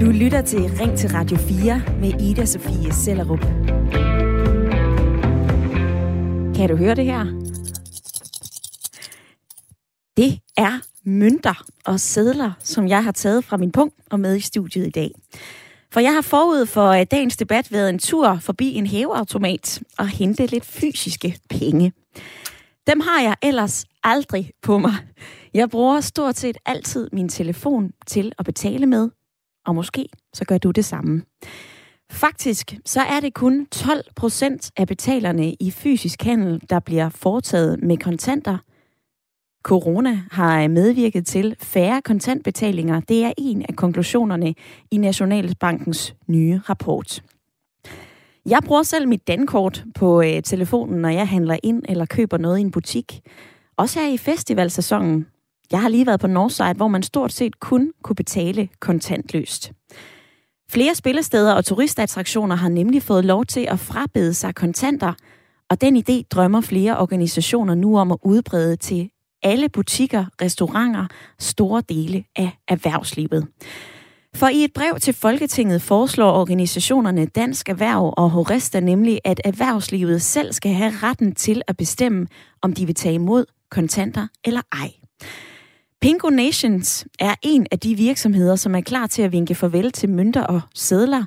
[0.00, 3.40] Du lytter til Ring til Radio 4 med Ida Sofie Sellerup.
[6.56, 7.24] Kan du høre det her?
[10.16, 14.40] Det er mønter og sædler, som jeg har taget fra min punkt og med i
[14.40, 15.10] studiet i dag.
[15.92, 20.08] For jeg har forud for øh, dagens debat været en tur forbi en hæveautomat og
[20.08, 21.92] hente lidt fysiske penge.
[22.86, 24.94] Dem har jeg ellers aldrig på mig.
[25.54, 29.10] Jeg bruger stort set altid min telefon til at betale med,
[29.66, 31.22] og måske så gør du det samme.
[32.10, 37.82] Faktisk så er det kun 12 procent af betalerne i fysisk handel, der bliver foretaget
[37.82, 38.58] med kontanter.
[39.62, 43.00] Corona har medvirket til færre kontantbetalinger.
[43.00, 44.54] Det er en af konklusionerne
[44.90, 47.22] i Nationalbankens nye rapport.
[48.46, 52.58] Jeg bruger selv mit dankort på øh, telefonen, når jeg handler ind eller køber noget
[52.58, 53.20] i en butik.
[53.76, 55.26] Også her i festivalsæsonen.
[55.72, 59.72] Jeg har lige været på Northside, hvor man stort set kun kunne betale kontantløst.
[60.70, 65.12] Flere spillesteder og turistattraktioner har nemlig fået lov til at frabede sig kontanter,
[65.70, 69.10] og den idé drømmer flere organisationer nu om at udbrede til
[69.42, 71.06] alle butikker, restauranter,
[71.38, 73.46] store dele af erhvervslivet.
[74.34, 80.22] For i et brev til Folketinget foreslår organisationerne Dansk Erhverv og Horesta nemlig, at erhvervslivet
[80.22, 82.26] selv skal have retten til at bestemme,
[82.62, 84.90] om de vil tage imod kontanter eller ej.
[86.00, 90.08] Pingo Nations er en af de virksomheder, som er klar til at vinke farvel til
[90.08, 91.24] mønter og sædler,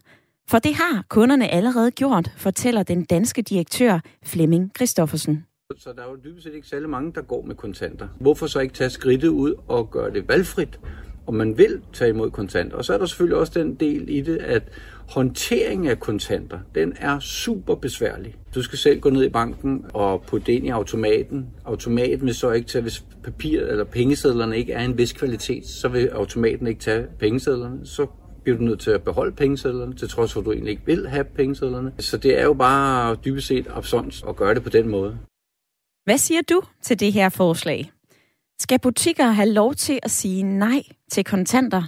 [0.49, 5.45] for det har kunderne allerede gjort, fortæller den danske direktør Flemming Christoffersen.
[5.77, 8.07] Så der er jo dybest set ikke særlig mange, der går med kontanter.
[8.19, 10.79] Hvorfor så ikke tage skridtet ud og gøre det valgfrit,
[11.31, 12.77] om man vil tage imod kontanter?
[12.77, 14.63] Og så er der selvfølgelig også den del i det, at
[15.09, 18.35] håndteringen af kontanter, den er super besværlig.
[18.55, 21.47] Du skal selv gå ned i banken og putte det ind i automaten.
[21.65, 25.87] Automaten vil så ikke tage, hvis papir eller pengesedlerne ikke er en vis kvalitet, så
[25.87, 27.79] vil automaten ikke tage pengesedlerne.
[27.83, 28.07] Så
[28.43, 31.07] bliver du nødt til at beholde pengesedlerne, til trods for, at du egentlig ikke vil
[31.07, 31.91] have pengesedlerne.
[31.99, 35.17] Så det er jo bare dybest set absons at gøre det på den måde.
[36.05, 37.91] Hvad siger du til det her forslag?
[38.61, 41.83] Skal butikker have lov til at sige nej til kontanter?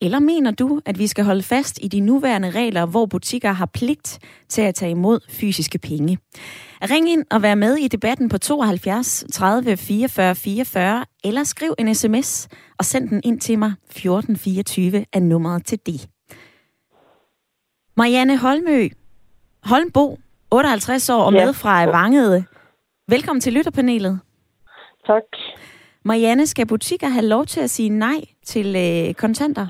[0.00, 3.66] Eller mener du, at vi skal holde fast i de nuværende regler, hvor butikker har
[3.66, 4.18] pligt
[4.48, 6.18] til at tage imod fysiske penge?
[6.82, 11.94] Ring ind og vær med i debatten på 72 30 44 44, eller skriv en
[11.94, 13.72] sms og send den ind til mig.
[13.90, 16.08] 1424 er nummeret til det.
[17.96, 18.88] Marianne Holmø,
[19.62, 20.18] Holmbo,
[20.50, 22.44] 58 år og med fra Vangede.
[23.08, 24.20] Velkommen til lytterpanelet.
[25.06, 25.22] Tak.
[26.08, 29.66] Marianne, skal butikker have lov til at sige nej til øh, kontanter?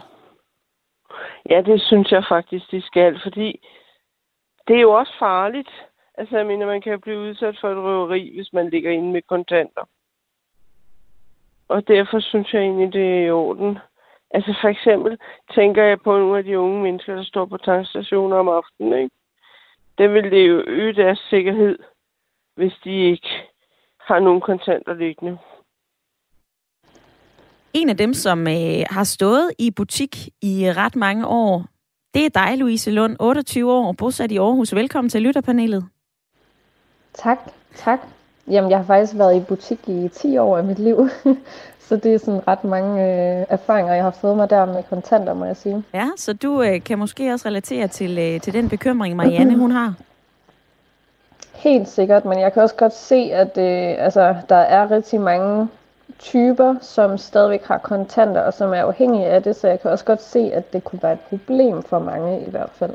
[1.51, 3.49] Ja, det synes jeg faktisk, de skal, fordi
[4.69, 5.71] det er jo også farligt.
[6.15, 9.23] Altså, jeg mener, man kan blive udsat for et røveri, hvis man ligger inde med
[9.23, 9.85] kontanter.
[11.69, 13.79] Og derfor synes jeg egentlig, det er i orden.
[14.31, 15.19] Altså, for eksempel
[15.55, 19.15] tænker jeg på nogle af de unge mennesker, der står på tankstationer om aftenen, ikke?
[19.99, 21.79] Det vil det jo øge deres sikkerhed,
[22.57, 23.29] hvis de ikke
[24.01, 25.39] har nogen kontanter liggende.
[27.79, 31.65] En af dem, som øh, har stået i butik i ret mange år,
[32.15, 34.75] det er dig, Louise Lund, 28 år, bosat i Aarhus.
[34.75, 35.85] Velkommen til lytterpanelet.
[37.15, 37.39] Tak,
[37.77, 38.01] tak.
[38.51, 41.09] Jamen, jeg har faktisk været i butik i 10 år af mit liv,
[41.89, 45.35] så det er sådan ret mange øh, erfaringer, jeg har fået mig der med kontanter,
[45.35, 45.85] må jeg sige.
[45.95, 49.71] Ja, så du øh, kan måske også relatere til, øh, til den bekymring, Marianne hun
[49.71, 49.95] har.
[51.55, 55.69] Helt sikkert, men jeg kan også godt se, at øh, altså, der er rigtig mange
[56.19, 60.05] typer, som stadigvæk har kontanter, og som er afhængige af det, så jeg kan også
[60.05, 62.95] godt se, at det kunne være et problem for mange i hvert fald.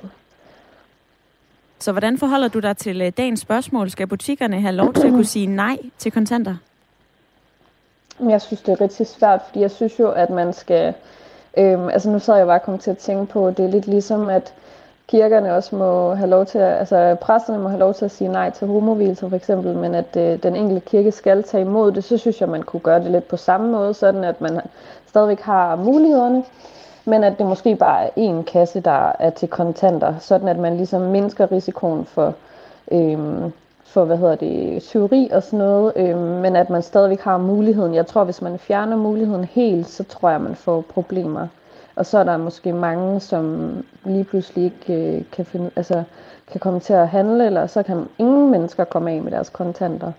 [1.79, 3.89] Så hvordan forholder du dig til øh, dagens spørgsmål?
[3.89, 6.55] Skal butikkerne have lov til at kunne sige nej til kontanter?
[8.29, 10.93] Jeg synes, det er rigtig svært, fordi jeg synes jo, at man skal...
[11.57, 13.87] Øhm, altså nu så jeg bare kommet til at tænke på, at det er lidt
[13.87, 14.53] ligesom, at
[15.13, 18.31] kirkerne også må have lov til at, altså præsterne må have lov til at sige
[18.31, 22.03] nej til homovilser for eksempel, men at øh, den enkelte kirke skal tage imod det,
[22.03, 24.61] så synes jeg, man kunne gøre det lidt på samme måde, sådan at man
[25.07, 26.43] stadigvæk har mulighederne,
[27.05, 30.77] men at det måske bare er én kasse, der er til kontanter, sådan at man
[30.77, 32.33] ligesom mindsker risikoen for,
[32.91, 33.17] øh,
[33.83, 37.95] for hvad hedder det, tyveri og sådan noget, øh, men at man stadigvæk har muligheden.
[37.95, 41.47] Jeg tror, hvis man fjerner muligheden helt, så tror jeg, man får problemer.
[41.95, 43.71] Og så er der måske mange, som
[44.05, 46.03] lige pludselig ikke øh, kan, finde, altså,
[46.51, 50.11] kan komme til at handle, eller så kan ingen mennesker komme af med deres kontanter.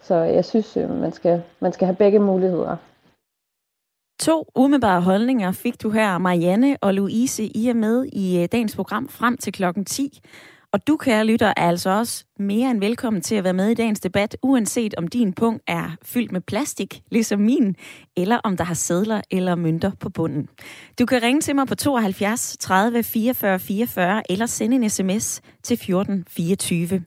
[0.00, 2.76] Så jeg synes, øh, man, skal, man skal have begge muligheder.
[4.20, 7.44] To umiddelbare holdninger fik du her, Marianne og Louise.
[7.44, 10.20] I er med i øh, dagens program frem til klokken 10.
[10.72, 13.74] Og du, kære lytter, er altså også mere end velkommen til at være med i
[13.74, 17.76] dagens debat, uanset om din punkt er fyldt med plastik, ligesom min,
[18.16, 20.48] eller om der har sædler eller mønter på bunden.
[20.98, 25.76] Du kan ringe til mig på 72 30 44 44 eller sende en sms til
[25.76, 27.04] 14 24.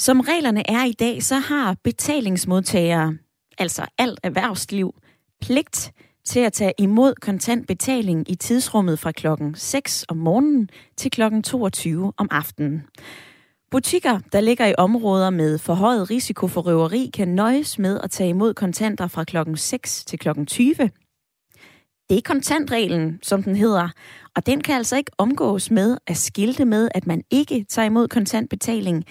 [0.00, 3.16] Som reglerne er i dag, så har betalingsmodtagere,
[3.58, 4.94] altså alt erhvervsliv,
[5.40, 5.92] pligt
[6.26, 12.12] til at tage imod kontantbetaling i tidsrummet fra klokken 6 om morgenen til klokken 22
[12.16, 12.82] om aftenen.
[13.70, 18.30] Butikker, der ligger i områder med forhøjet risiko for røveri, kan nøjes med at tage
[18.30, 20.74] imod kontanter fra klokken 6 til klokken 20.
[22.08, 23.88] Det er kontantreglen, som den hedder,
[24.36, 28.08] og den kan altså ikke omgås med at skilte med, at man ikke tager imod
[28.08, 29.04] kontantbetaling,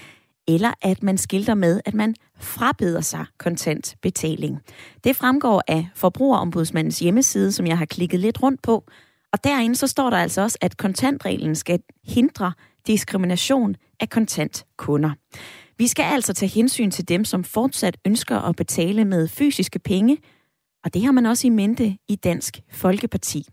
[0.47, 4.59] eller at man skilter med, at man frabeder sig kontant betaling.
[5.03, 8.83] Det fremgår af Forbrugerombudsmandens hjemmeside, som jeg har klikket lidt rundt på.
[9.33, 12.53] Og derinde så står der altså også, at kontantreglen skal hindre
[12.87, 15.11] diskrimination af kontantkunder.
[15.77, 20.17] Vi skal altså tage hensyn til dem, som fortsat ønsker at betale med fysiske penge,
[20.83, 23.47] og det har man også i mente i Dansk Folkeparti.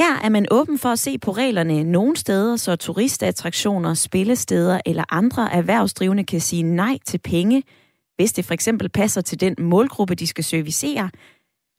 [0.00, 5.04] Her er man åben for at se på reglerne nogle steder, så turistattraktioner, spillesteder eller
[5.20, 7.62] andre erhvervsdrivende kan sige nej til penge,
[8.16, 11.10] hvis det for eksempel passer til den målgruppe, de skal servicere.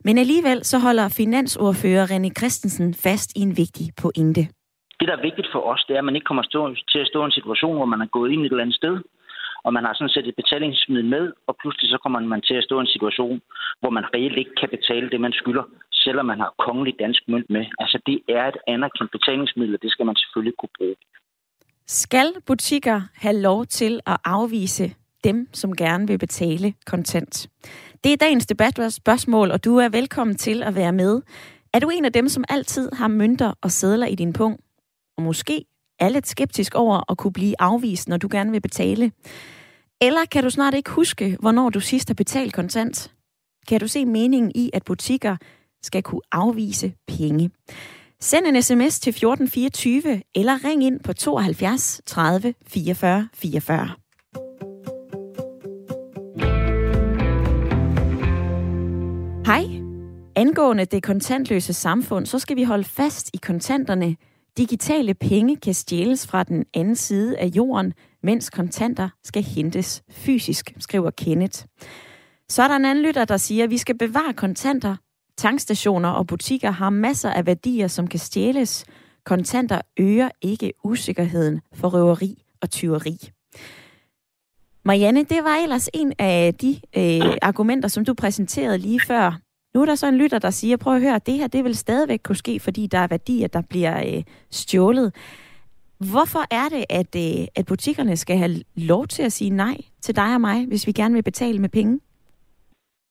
[0.05, 4.41] Men alligevel så holder finansordfører René Christensen fast i en vigtig pointe.
[4.99, 6.43] Det, der er vigtigt for os, det er, at man ikke kommer
[6.93, 8.81] til at stå i en situation, hvor man er gået ind i et eller andet
[8.81, 8.95] sted,
[9.65, 12.63] og man har sådan set et betalingsmiddel med, og pludselig så kommer man til at
[12.67, 13.37] stå i en situation,
[13.81, 15.65] hvor man reelt ikke kan betale det, man skylder,
[16.07, 17.65] selvom man har kongelig dansk mønt med.
[17.79, 20.95] Altså det er et anerkendt betalingsmiddel, og det skal man selvfølgelig kunne bruge.
[21.87, 27.47] Skal butikker have lov til at afvise dem, som gerne vil betale kontant?
[28.03, 28.79] Det er dagens debat
[29.51, 31.21] og du er velkommen til at være med.
[31.73, 34.59] Er du en af dem, som altid har mønter og sædler i din pung?
[35.17, 35.65] Og måske
[35.99, 39.11] er lidt skeptisk over at kunne blive afvist, når du gerne vil betale?
[40.01, 43.13] Eller kan du snart ikke huske, hvornår du sidst har betalt kontant?
[43.67, 45.37] Kan du se meningen i, at butikker
[45.83, 47.49] skal kunne afvise penge?
[48.19, 53.89] Send en sms til 1424 eller ring ind på 72 30 44 44.
[59.45, 59.63] Hej.
[60.35, 64.15] Angående det kontantløse samfund, så skal vi holde fast i kontanterne.
[64.57, 67.93] Digitale penge kan stjæles fra den anden side af jorden,
[68.23, 71.65] mens kontanter skal hentes fysisk, skriver Kenneth.
[72.49, 74.95] Så er der en anden lytter, der siger, at vi skal bevare kontanter.
[75.37, 78.85] Tankstationer og butikker har masser af værdier, som kan stjæles.
[79.23, 83.17] Kontanter øger ikke usikkerheden for røveri og tyveri.
[84.85, 89.39] Marianne, det var ellers en af de øh, argumenter, som du præsenterede lige før.
[89.73, 91.75] Nu er der så en lytter, der siger, prøv at høre, det her det vil
[91.75, 95.15] stadigvæk kunne ske, fordi der er værdier, der bliver øh, stjålet.
[95.97, 100.15] Hvorfor er det, at, øh, at butikkerne skal have lov til at sige nej til
[100.15, 101.99] dig og mig, hvis vi gerne vil betale med penge?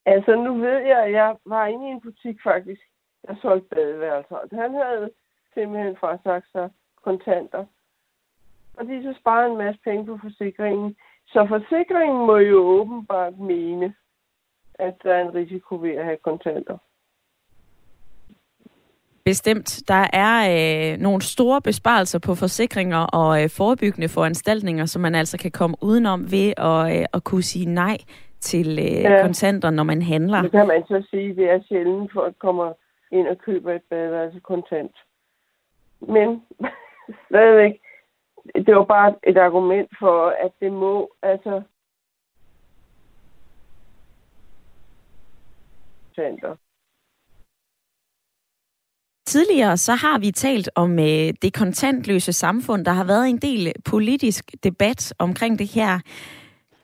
[0.06, 2.80] Altså, nu ved jeg, at jeg var inde i en butik faktisk,
[3.26, 4.36] der solgte badeværelser.
[4.62, 5.10] Han havde
[5.54, 6.70] simpelthen frasagt sig
[7.04, 7.64] kontanter.
[8.76, 10.96] Fordi så sparer en masse penge på forsikringen.
[11.26, 13.94] Så forsikringen må jo åbenbart mene,
[14.74, 16.78] at der er en risiko ved at have kontanter.
[19.24, 19.82] Bestemt.
[19.88, 25.38] Der er øh, nogle store besparelser på forsikringer og øh, forebyggende foranstaltninger, som man altså
[25.38, 27.96] kan komme udenom ved at, øh, at kunne sige nej
[28.52, 29.22] til øh, ja.
[29.22, 30.42] kontanter, når man handler.
[30.42, 32.72] Det kan man så sige, det er sjældent, folk kommer
[33.12, 34.96] ind og køber et badeværelse kontant.
[36.00, 36.28] Men
[37.28, 37.74] stadigvæk,
[38.66, 41.62] det var bare et argument for, at det må, altså,
[46.16, 46.56] kontanter.
[49.26, 52.84] Tidligere så har vi talt om øh, det kontantløse samfund.
[52.84, 56.00] Der har været en del politisk debat omkring det her.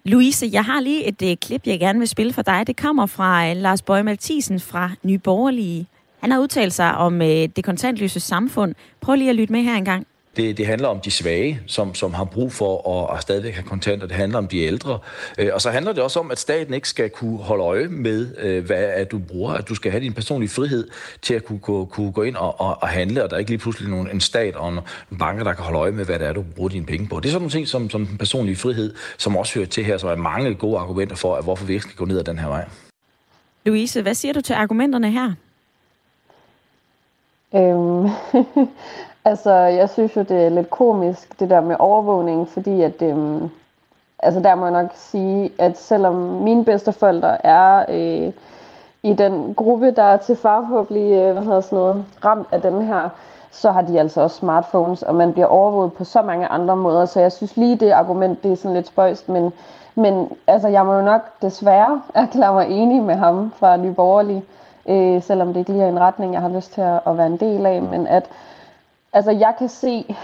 [0.05, 2.67] Louise, jeg har lige et øh, klip, jeg gerne vil spille for dig.
[2.67, 5.87] Det kommer fra øh, Lars Bøge Maltisen fra Nye Borgerlige.
[6.21, 8.75] Han har udtalt sig om øh, det kontantløse samfund.
[9.01, 10.07] Prøv lige at lytte med her en gang.
[10.37, 13.65] Det, det handler om de svage, som, som har brug for at, at stadigvæk have
[13.65, 14.07] kontanter.
[14.07, 14.99] Det handler om de ældre.
[15.39, 18.37] Øh, og så handler det også om, at staten ikke skal kunne holde øje med,
[18.39, 19.53] øh, hvad at du bruger.
[19.53, 20.89] At du skal have din personlige frihed
[21.23, 23.51] til at kunne, kunne, kunne gå ind og, og, og handle, og der er ikke
[23.51, 26.27] lige pludselig nogen, en stat og en banker, der kan holde øje med, hvad det
[26.27, 27.21] er, du bruger dine penge på.
[27.21, 29.99] Det er sådan nogle ting som, som den personlige frihed, som også hører til her,
[29.99, 32.39] som er mange gode argumenter for, at hvorfor vi ikke skal gå ned ad den
[32.39, 32.65] her vej.
[33.65, 35.33] Louise, hvad siger du til argumenterne her?
[37.55, 38.09] Øhm,
[39.25, 43.51] Altså, jeg synes jo, det er lidt komisk, det der med overvågning, fordi at, øhm,
[44.19, 48.33] altså der må jeg nok sige, at selvom mine bedsteforældre er øh,
[49.03, 52.05] i den gruppe, der er til far på at blive, øh, hvad hedder sådan noget,
[52.25, 53.09] ramt af den her,
[53.51, 57.07] så har de altså også smartphones, og man bliver overvåget på så mange andre måder,
[57.07, 59.53] så jeg synes lige, det argument, det er sådan lidt spøjst, men,
[59.95, 64.45] men altså, jeg må jo nok desværre erklære mig enig med ham fra Nye Borgerlige,
[64.89, 67.27] øh, selvom det ikke lige er en retning, jeg har lyst til at, at være
[67.27, 68.29] en del af, men at
[69.13, 70.17] altså, jeg kan se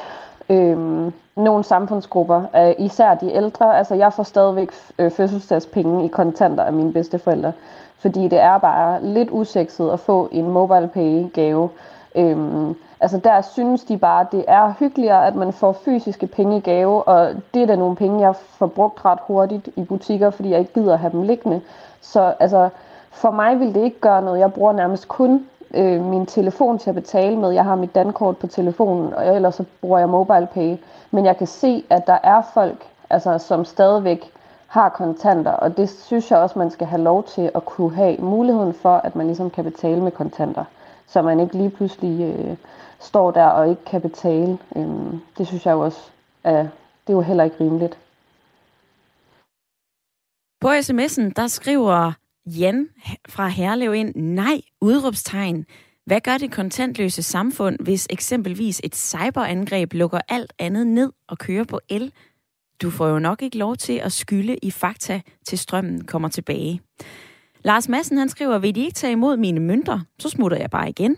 [0.48, 6.64] øh, nogle samfundsgrupper, øh, især de ældre, altså jeg får stadigvæk øh, fødselsdagspenge i kontanter
[6.64, 7.52] af mine bedsteforældre,
[7.98, 11.68] fordi det er bare lidt usekset at få en mobile pay gave.
[12.14, 16.56] Øhm, altså der synes de bare, at det er hyggeligere, at man får fysiske penge
[16.56, 20.30] i gave, og det er da nogle penge, jeg får brugt ret hurtigt i butikker,
[20.30, 21.60] fordi jeg ikke gider at have dem liggende.
[22.00, 22.68] Så altså,
[23.10, 24.40] for mig vil det ikke gøre noget.
[24.40, 27.50] Jeg bruger nærmest kun øh, min telefon til at betale med.
[27.50, 30.76] Jeg har mit dankort på telefonen, og ellers så bruger jeg mobile pay.
[31.10, 34.32] Men jeg kan se, at der er folk, altså, som stadigvæk
[34.66, 38.16] har kontanter, og det synes jeg også, man skal have lov til at kunne have
[38.18, 40.64] muligheden for, at man ligesom kan betale med kontanter,
[41.06, 42.56] så man ikke lige pludselig øh,
[43.00, 44.58] står der og ikke kan betale.
[44.76, 46.10] Øhm, det synes jeg jo også,
[46.44, 46.62] er,
[47.06, 47.98] det er jo heller ikke rimeligt.
[50.60, 52.12] På sms'en, der skriver
[52.48, 52.88] Jan
[53.28, 55.64] fra Herlev ind, nej, udråbstegn.
[56.06, 61.64] Hvad gør det kontantløse samfund, hvis eksempelvis et cyberangreb lukker alt andet ned og kører
[61.64, 62.12] på el?
[62.82, 66.80] Du får jo nok ikke lov til at skylde i fakta, til strømmen kommer tilbage.
[67.64, 70.88] Lars Madsen han skriver, vil de ikke tage imod mine mønter, så smutter jeg bare
[70.88, 71.16] igen.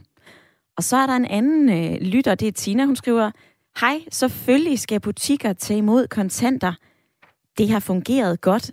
[0.77, 3.31] Og så er der en anden øh, lytter, det er Tina, hun skriver,
[3.81, 6.73] Hej, selvfølgelig skal butikker tage imod kontanter.
[7.59, 8.71] Det har fungeret godt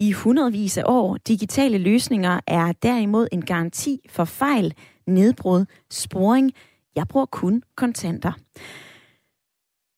[0.00, 1.16] i hundredvis af år.
[1.28, 4.74] Digitale løsninger er derimod en garanti for fejl,
[5.06, 6.52] nedbrud, sporing.
[6.96, 8.32] Jeg bruger kun kontanter.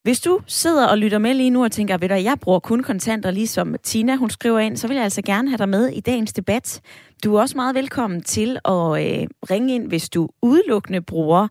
[0.03, 2.83] Hvis du sidder og lytter med lige nu og tænker, ved du, jeg bruger kun
[2.83, 5.99] kontanter, ligesom Tina, hun skriver ind, så vil jeg altså gerne have dig med i
[5.99, 6.81] dagens debat.
[7.23, 11.47] Du er også meget velkommen til at øh, ringe ind, hvis du udelukkende bruger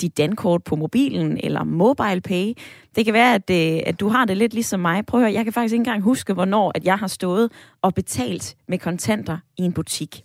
[0.00, 2.52] dit dankort på mobilen eller mobile pay.
[2.96, 5.06] Det kan være, at, øh, at du har det lidt ligesom mig.
[5.06, 7.52] Prøv at høre, jeg kan faktisk ikke engang huske, hvornår at jeg har stået
[7.82, 10.22] og betalt med kontanter i en butik.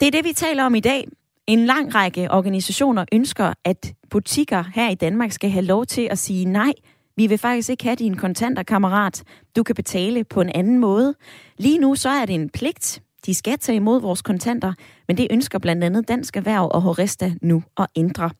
[0.00, 1.08] Det er det, vi taler om i dag.
[1.46, 6.18] En lang række organisationer ønsker, at butikker her i Danmark skal have lov til at
[6.18, 6.72] sige nej.
[7.16, 9.22] Vi vil faktisk ikke have dine kontanter, kammerat.
[9.56, 11.14] Du kan betale på en anden måde.
[11.58, 13.02] Lige nu så er det en pligt.
[13.26, 14.72] De skal tage imod vores kontanter,
[15.08, 18.30] men det ønsker blandt andet Dansk Erhverv og Horesta nu at ændre.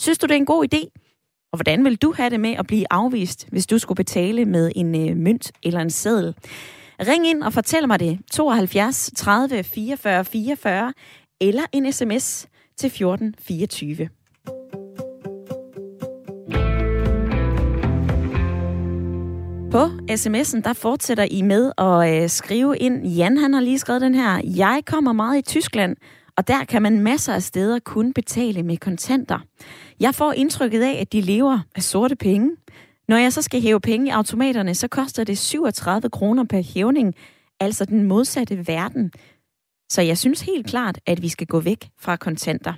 [0.00, 1.00] Synes du, det er en god idé?
[1.52, 4.72] Og hvordan vil du have det med at blive afvist, hvis du skulle betale med
[4.76, 6.34] en øh, mønt eller en seddel?
[7.00, 8.18] Ring ind og fortæl mig det.
[8.32, 10.92] 72 30 44 44
[11.40, 12.46] eller en sms
[12.76, 14.08] til 1424.
[19.70, 23.06] På sms'en, der fortsætter I med at øh, skrive ind.
[23.06, 24.40] Jan, han har lige skrevet den her.
[24.56, 25.96] Jeg kommer meget i Tyskland,
[26.36, 29.38] og der kan man masser af steder kun betale med kontanter.
[30.00, 32.56] Jeg får indtrykket af, at de lever af sorte penge.
[33.08, 37.14] Når jeg så skal hæve penge i automaterne, så koster det 37 kroner per hævning,
[37.60, 39.12] altså den modsatte verden.
[39.88, 42.74] Så jeg synes helt klart, at vi skal gå væk fra kontanter.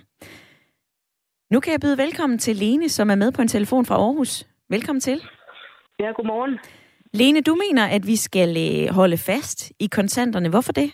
[1.53, 4.47] Nu kan jeg byde velkommen til Lene, som er med på en telefon fra Aarhus.
[4.71, 5.23] Velkommen til.
[6.01, 6.59] Ja, godmorgen.
[7.15, 10.49] Lene, du mener, at vi skal øh, holde fast i kontanterne.
[10.49, 10.93] Hvorfor det?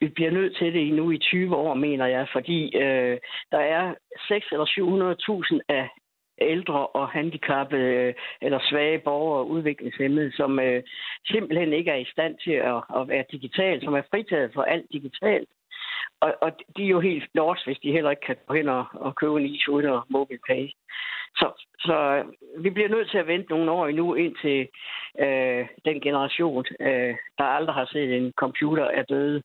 [0.00, 3.18] Vi bliver nødt til det nu i 20 år, mener jeg, fordi øh,
[3.50, 3.94] der er
[4.28, 5.88] 6 eller 700.000 af
[6.40, 10.82] ældre og handicappede øh, eller svage borgere og udviklingshemmede, som øh,
[11.26, 14.86] simpelthen ikke er i stand til at, at være digital, som er fritaget for alt
[14.92, 15.48] digitalt.
[16.20, 18.84] Og, og de er jo helt lort, hvis de heller ikke kan gå hen og,
[18.92, 20.68] og købe en is uden mobile pay.
[21.36, 22.24] Så, så øh,
[22.64, 24.68] vi bliver nødt til at vente nogle år endnu, indtil
[25.18, 29.42] øh, den generation, øh, der aldrig har set en computer, er døde.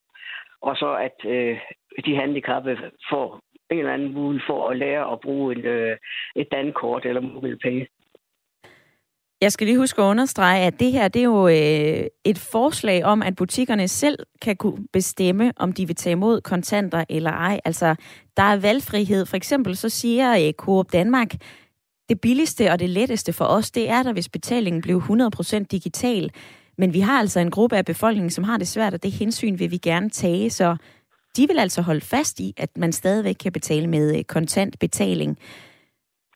[0.62, 1.56] Og så at øh,
[2.06, 2.76] de handicappede
[3.10, 3.40] får
[3.70, 5.96] en eller anden mulighed for at lære at bruge et, øh,
[6.36, 7.86] et dankort eller mobilpenge.
[9.40, 13.04] Jeg skal lige huske at understrege, at det her det er jo øh, et forslag
[13.04, 17.60] om, at butikkerne selv kan kunne bestemme, om de vil tage imod kontanter eller ej.
[17.64, 17.94] Altså,
[18.36, 19.26] der er valgfrihed.
[19.26, 21.30] For eksempel så siger øh, Coop Danmark,
[22.08, 26.30] det billigste og det letteste for os, det er der, hvis betalingen blev 100% digital.
[26.78, 29.58] Men vi har altså en gruppe af befolkningen, som har det svært, og det hensyn
[29.58, 30.50] vil vi gerne tage.
[30.50, 30.76] Så
[31.36, 35.38] de vil altså holde fast i, at man stadigvæk kan betale med øh, kontant betaling.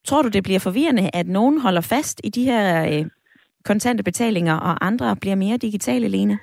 [0.04, 3.06] Tror du, det bliver forvirrende, at nogen holder fast i de her øh,
[3.64, 6.38] kontante betalinger, og andre bliver mere digitale, Lene?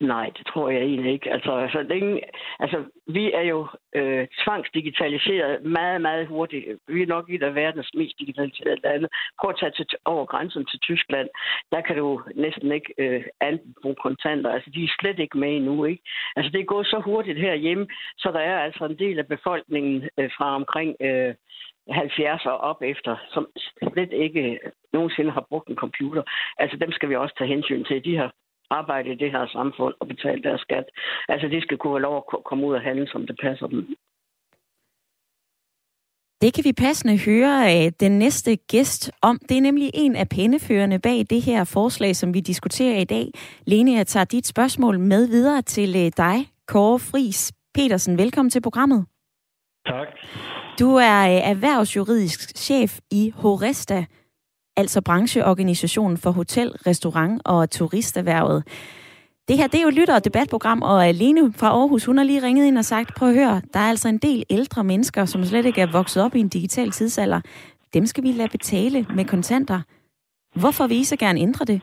[0.00, 1.32] Nej, det tror jeg egentlig ikke.
[1.32, 2.20] Altså, altså, længe,
[2.58, 6.66] altså vi er jo øh, tvangsdigitaliseret meget, meget hurtigt.
[6.88, 9.08] Vi er nok et af verdens mest digitaliserede lande.
[9.40, 11.28] Prøv at tage til, over grænsen til Tyskland.
[11.72, 14.50] Der kan du næsten ikke øh, andet bruge kontanter.
[14.50, 16.02] Altså, de er slet ikke med endnu, ikke?
[16.36, 17.86] Altså, det er gået så hurtigt herhjemme,
[18.18, 20.96] så der er altså en del af befolkningen øh, fra omkring...
[21.00, 21.34] Øh,
[21.90, 23.46] 70 og op efter, som
[23.92, 24.60] slet ikke
[24.92, 26.22] nogensinde har brugt en computer.
[26.58, 28.04] Altså dem skal vi også tage hensyn til.
[28.04, 28.32] De har
[28.70, 30.84] arbejde i det her samfund og betale deres skat.
[31.28, 33.96] Altså, de skal kunne have lov at komme ud og handle, som det passer dem.
[36.42, 39.38] Det kan vi passende høre af den næste gæst om.
[39.48, 43.26] Det er nemlig en af pændeførende bag det her forslag, som vi diskuterer i dag.
[43.66, 46.36] Lene, jeg tager dit spørgsmål med videre til øh, dig,
[46.66, 48.18] Kåre Fris Petersen.
[48.18, 49.06] Velkommen til programmet.
[49.86, 50.08] Tak.
[50.80, 54.04] Du er øh, erhvervsjuridisk chef i Horesta,
[54.76, 58.64] altså brancheorganisationen for hotel, restaurant og turisterhvervet.
[59.48, 62.42] Det her, det er jo lytter- og debatprogram, og alene fra Aarhus, hun har lige
[62.42, 65.44] ringet ind og sagt, prøv at høre, der er altså en del ældre mennesker, som
[65.44, 67.40] slet ikke er vokset op i en digital tidsalder.
[67.94, 69.80] Dem skal vi lade betale med kontanter.
[70.54, 71.80] Hvorfor vil I så gerne ændre det?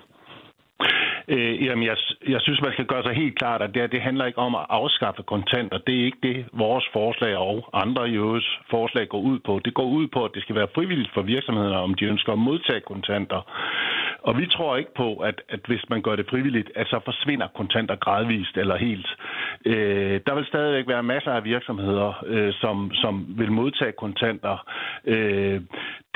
[1.29, 4.25] Øh, jamen, jeg, jeg synes, man skal gøre sig helt klart, at det, det handler
[4.25, 5.77] ikke om at afskaffe kontanter.
[5.77, 9.59] Det er ikke det, vores forslag og andre jødes forslag går ud på.
[9.65, 12.39] Det går ud på, at det skal være frivilligt for virksomhederne, om de ønsker at
[12.39, 13.41] modtage kontanter.
[14.21, 17.47] Og vi tror ikke på, at, at hvis man gør det frivilligt, at så forsvinder
[17.47, 19.07] kontanter gradvist eller helt.
[19.65, 24.57] Øh, der vil stadigvæk være masser af virksomheder, øh, som, som vil modtage kontanter.
[25.05, 25.61] Øh,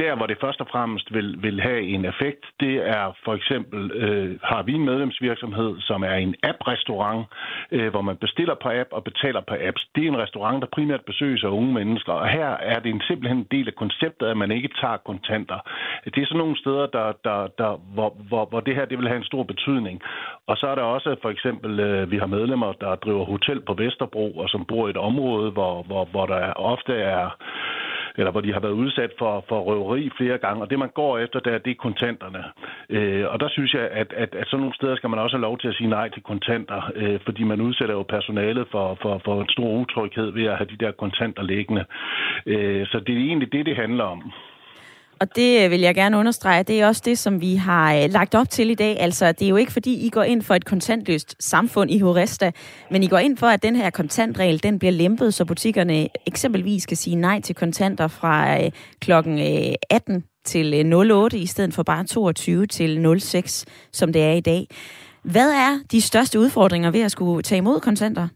[0.04, 3.92] der, hvor det først og fremmest vil, vil have en effekt, det er for eksempel,
[3.92, 7.26] øh, har vi en medlemsvirksomhed, som er en app-restaurant,
[7.72, 9.84] øh, hvor man bestiller på app og betaler på apps.
[9.96, 13.02] Det er en restaurant, der primært besøges af unge mennesker, og her er det en
[13.10, 15.60] simpelthen en del af konceptet, at man ikke tager kontanter.
[16.06, 19.08] Det er sådan nogle steder, der, der, der, hvor, hvor, hvor det her det vil
[19.08, 20.02] have en stor betydning.
[20.48, 23.74] Og så er der også for eksempel, øh, vi har medlemmer, der driver hotel på
[23.74, 27.30] Vesterbro, og som bor i et område, hvor, hvor, hvor der ofte er
[28.18, 31.18] eller hvor de har været udsat for, for røveri flere gange, og det man går
[31.18, 32.44] efter, der, det er kontanterne.
[32.90, 35.48] Øh, og der synes jeg, at, at, at sådan nogle steder skal man også have
[35.50, 39.22] lov til at sige nej til kontanter, øh, fordi man udsætter jo personalet for, for,
[39.26, 41.86] for en stor utryghed ved at have de der kontanter liggende.
[42.46, 44.32] Øh, så det er egentlig det, det handler om.
[45.22, 48.10] Og det øh, vil jeg gerne understrege, det er også det, som vi har øh,
[48.10, 49.00] lagt op til i dag.
[49.00, 52.52] Altså, det er jo ikke fordi, I går ind for et kontantløst samfund i Horesta,
[52.92, 56.86] men I går ind for, at den her kontantregel, den bliver lempet, så butikkerne eksempelvis
[56.86, 59.40] kan sige nej til kontanter fra øh, klokken
[59.90, 64.68] 18 til 08, i stedet for bare 22 til 06, som det er i dag.
[65.24, 68.28] Hvad er de største udfordringer ved at skulle tage imod kontanter?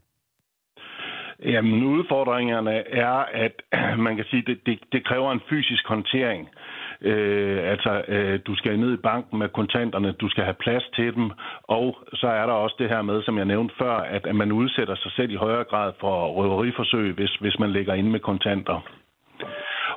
[1.46, 3.56] Jamen, udfordringerne er, at
[4.06, 6.48] man kan sige, det, det, det kræver en fysisk håndtering.
[7.02, 11.16] Øh, altså, øh, du skal ned i banken med kontanterne, du skal have plads til
[11.16, 11.32] dem,
[11.64, 14.52] og så er der også det her med, som jeg nævnte før, at, at man
[14.52, 18.82] udsætter sig selv i højere grad for røveriforsøg, hvis, hvis man ligger inde med kontanter.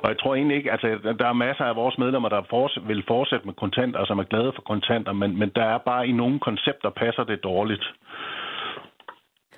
[0.03, 0.87] Og jeg tror egentlig ikke, altså
[1.19, 2.41] der er masser af vores medlemmer, der
[2.87, 6.07] vil fortsætte med kontanter, og som er glade for kontanter, men, men der er bare
[6.07, 7.93] i nogle koncepter, passer det dårligt.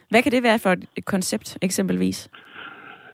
[0.10, 2.30] Hvad kan det være for et koncept eksempelvis?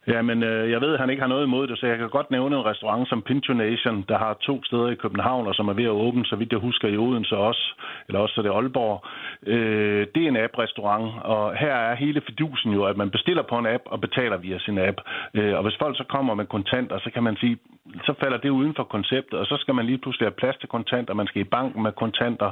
[0.08, 2.10] Ja, men øh, jeg ved, at han ikke har noget imod det, så jeg kan
[2.10, 5.68] godt nævne en restaurant som Pinto Nation, der har to steder i København, og som
[5.68, 7.66] er ved at åbne, så vidt jeg husker, i Odense også,
[8.08, 9.06] eller også så det er Aalborg.
[9.48, 13.58] Øh, det er en app-restaurant, og her er hele fidusen jo, at man bestiller på
[13.58, 14.98] en app og betaler via sin app.
[15.34, 17.58] Øh, og hvis folk så kommer med kontanter, så kan man sige,
[18.06, 20.70] så falder det uden for konceptet, og så skal man lige pludselig have plads til
[20.70, 22.52] kontanter, man skal i banken med kontanter,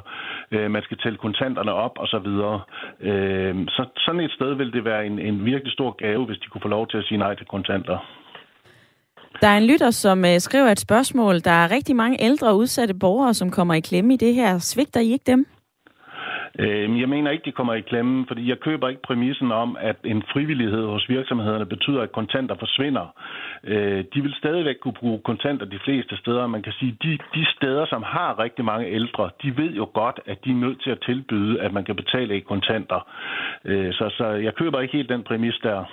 [0.52, 2.62] øh, man skal tælle kontanterne op og så videre.
[3.02, 6.48] Øh, så sådan et sted vil det være en, en virkelig stor gave, hvis de
[6.48, 7.98] kunne få lov til at sige nej til kontanter.
[9.42, 11.40] Der er en lytter, som uh, skriver et spørgsmål.
[11.40, 14.58] Der er rigtig mange ældre og udsatte borgere, som kommer i klemme i det her.
[14.60, 15.46] Svigter I ikke dem?
[16.60, 19.96] Øh, jeg mener ikke, de kommer i klemme, fordi jeg køber ikke præmissen om, at
[20.04, 23.06] en frivillighed hos virksomhederne betyder, at kontanter forsvinder.
[23.64, 26.48] Øh, de vil stadigvæk kunne bruge kontanter de fleste steder.
[26.48, 30.20] Man kan sige, de, de steder, som har rigtig mange ældre, de ved jo godt,
[30.26, 33.08] at de er nødt til at tilbyde, at man kan betale i kontanter.
[33.66, 35.84] Øh, så, så jeg køber ikke helt den præmis der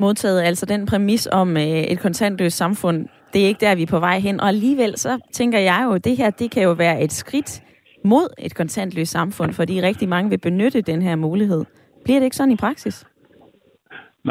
[0.00, 3.08] modtaget altså den præmis om øh, et kontantløst samfund.
[3.32, 4.40] Det er ikke der, vi er på vej hen.
[4.40, 7.62] Og alligevel så tænker jeg jo, at det her det kan jo være et skridt
[8.04, 11.64] mod et kontantløst samfund, fordi rigtig mange vil benytte den her mulighed.
[12.04, 13.06] Bliver det ikke sådan i praksis?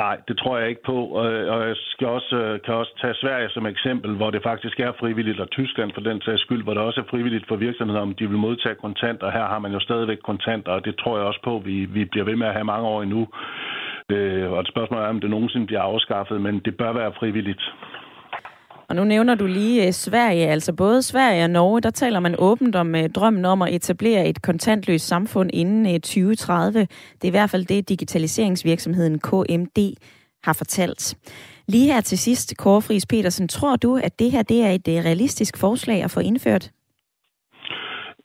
[0.03, 0.97] Nej, det tror jeg ikke på.
[1.51, 4.91] Og jeg skal også, øh, kan også tage Sverige som eksempel, hvor det faktisk er
[4.99, 8.13] frivilligt, og Tyskland for den sags skyld, hvor det også er frivilligt for virksomheder, om
[8.15, 9.31] de vil modtage kontanter.
[9.31, 12.25] Her har man jo stadigvæk kontanter, og det tror jeg også på, vi, vi bliver
[12.25, 13.27] ved med at have mange år endnu.
[14.11, 17.61] Øh, og et spørgsmål er, om det nogensinde bliver afskaffet, men det bør være frivilligt.
[18.89, 22.35] Og nu nævner du lige øh, Sverige, altså både Sverige og Norge, der taler man
[22.39, 26.79] åbent om øh, drømmen om at etablere et kontantløst samfund inden øh, uh, 2030.
[26.79, 26.87] Det
[27.23, 29.95] er i hvert fald det, digitaliseringsvirksomheden KMD
[30.43, 31.17] har fortalt.
[31.67, 34.87] Lige her til sidst, Kåre Friis Petersen, tror du, at det her det er et
[35.05, 36.71] realistisk forslag at få indført?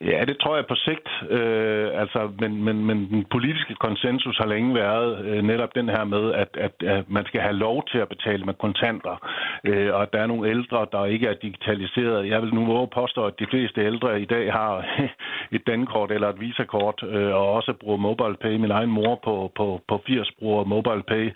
[0.05, 1.09] Ja, det tror jeg på sigt.
[1.31, 6.05] Øh, altså, men, men, men den politiske konsensus har længe været øh, netop den her
[6.05, 9.17] med, at, at, at man skal have lov til at betale med kontanter,
[9.65, 12.29] øh, og at der er nogle ældre, der ikke er digitaliseret.
[12.29, 14.87] Jeg vil nu våge påstå, at de fleste ældre i dag har
[15.57, 18.55] et dankort eller et visakort, øh, og også bruger MobilePay.
[18.57, 21.31] Min egen mor på, på, på 80 bruger MobilePay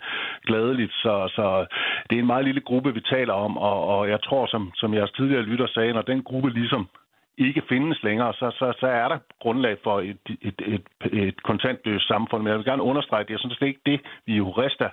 [0.45, 1.65] gladeligt, så, så
[2.09, 4.93] det er en meget lille gruppe, vi taler om, og, og jeg tror, som, som
[4.93, 6.87] jeres tidligere lytter sagde, når den gruppe ligesom
[7.37, 12.07] ikke findes længere, så, så, så er der grundlag for et, et, et, et kontantløst
[12.07, 12.43] samfund.
[12.43, 14.89] Men jeg vil gerne understrege, at det er sådan set ikke det, vi jurister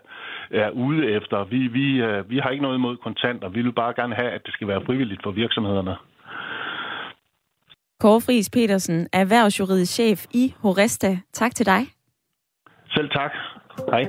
[0.51, 1.45] er ude efter.
[1.45, 3.49] Vi, vi, øh, vi har ikke noget imod kontanter.
[3.49, 5.97] Vi vil bare gerne have, at det skal være frivilligt for virksomhederne.
[8.01, 11.19] Kåre Friis Petersen, erhvervsjuridisk chef i Horesta.
[11.33, 11.83] Tak til dig.
[12.95, 13.33] Selv tak.
[13.91, 14.05] Hej.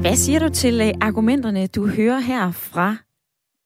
[0.00, 3.05] Hvad siger du til øh, argumenterne, du hører her fra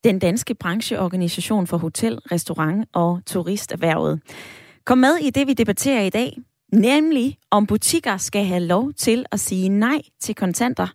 [0.05, 4.21] den danske brancheorganisation for hotel, restaurant og turisterhvervet.
[4.85, 6.37] Kom med i det, vi debatterer i dag,
[6.73, 10.87] nemlig om butikker skal have lov til at sige nej til kontanter.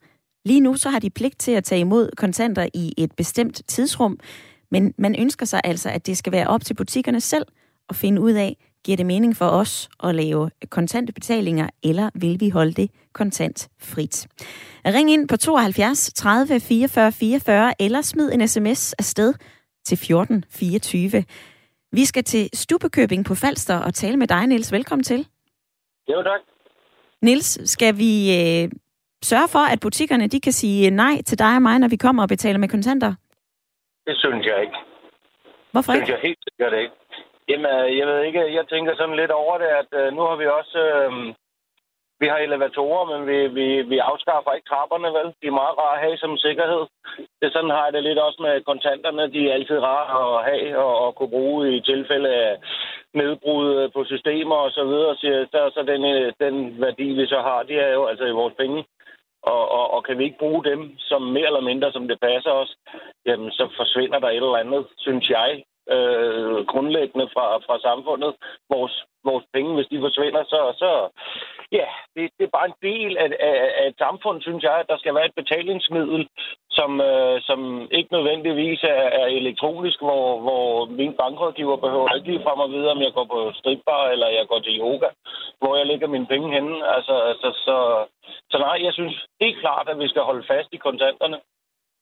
[0.46, 4.20] Lige nu så har de pligt til at tage imod kontanter i et bestemt tidsrum,
[4.72, 7.46] men man ønsker sig altså, at det skal være op til butikkerne selv
[7.90, 12.40] at finde ud af, giver det mening for os at lave kontante betalinger, eller vil
[12.40, 14.28] vi holde det kontantfrit?
[14.86, 19.34] Ring ind på 72 30 44 44, eller smid en sms afsted
[19.86, 21.24] til 14 24.
[21.92, 24.72] Vi skal til Stubekøbing på Falster og tale med dig, Niels.
[24.72, 25.28] Velkommen til.
[26.10, 26.42] Jo, tak.
[27.22, 28.70] Niels, skal vi øh,
[29.24, 32.24] sørge for, at butikkerne de kan sige nej til dig og mig, når vi kommer
[32.24, 33.14] og betaler med kontanter?
[34.08, 34.78] Det synes jeg ikke.
[35.72, 36.06] Hvorfor det ikke?
[36.06, 36.94] synes jeg helt sikkert ikke.
[37.50, 40.36] Jamen, øh, jeg ved ikke, jeg tænker sådan lidt over det, at øh, nu har
[40.36, 41.34] vi også, øh,
[42.20, 45.28] vi har elevatorer, men vi, vi, vi afskaffer ikke trapperne, vel?
[45.42, 46.84] De er meget rare at have som sikkerhed.
[47.42, 49.32] Det sådan har jeg det lidt også med kontanterne.
[49.34, 52.58] De er altid rare at have og, og kunne bruge i tilfælde af
[53.14, 55.16] nedbrud øh, på systemer og så videre.
[55.16, 58.40] Så, så, så den, øh, den værdi, vi så har, det er jo altså i
[58.42, 58.86] vores penge.
[59.44, 62.52] Og, og, og kan vi ikke bruge dem som mere eller mindre, som det passer
[62.52, 62.76] os,
[63.26, 68.36] jamen så forsvinder der et eller andet, synes jeg, øh, grundlæggende fra, fra samfundet.
[68.70, 70.90] Vores, vores penge, hvis de forsvinder, så, så
[71.72, 74.90] ja, det, det er bare en del af, af, af et samfund, synes jeg, at
[74.90, 76.28] der skal være et betalingsmiddel,
[76.78, 77.60] som, øh, som
[77.92, 82.96] ikke nødvendigvis er, er elektronisk, hvor, hvor min bankrådgiver behøver ikke lige frem og videre,
[82.98, 85.10] om jeg går på stripbar eller jeg går til yoga,
[85.60, 86.76] hvor jeg lægger mine penge henne.
[86.96, 87.78] Altså, altså, så,
[88.52, 91.38] så nej, jeg synes helt klart, at vi skal holde fast i kontanterne.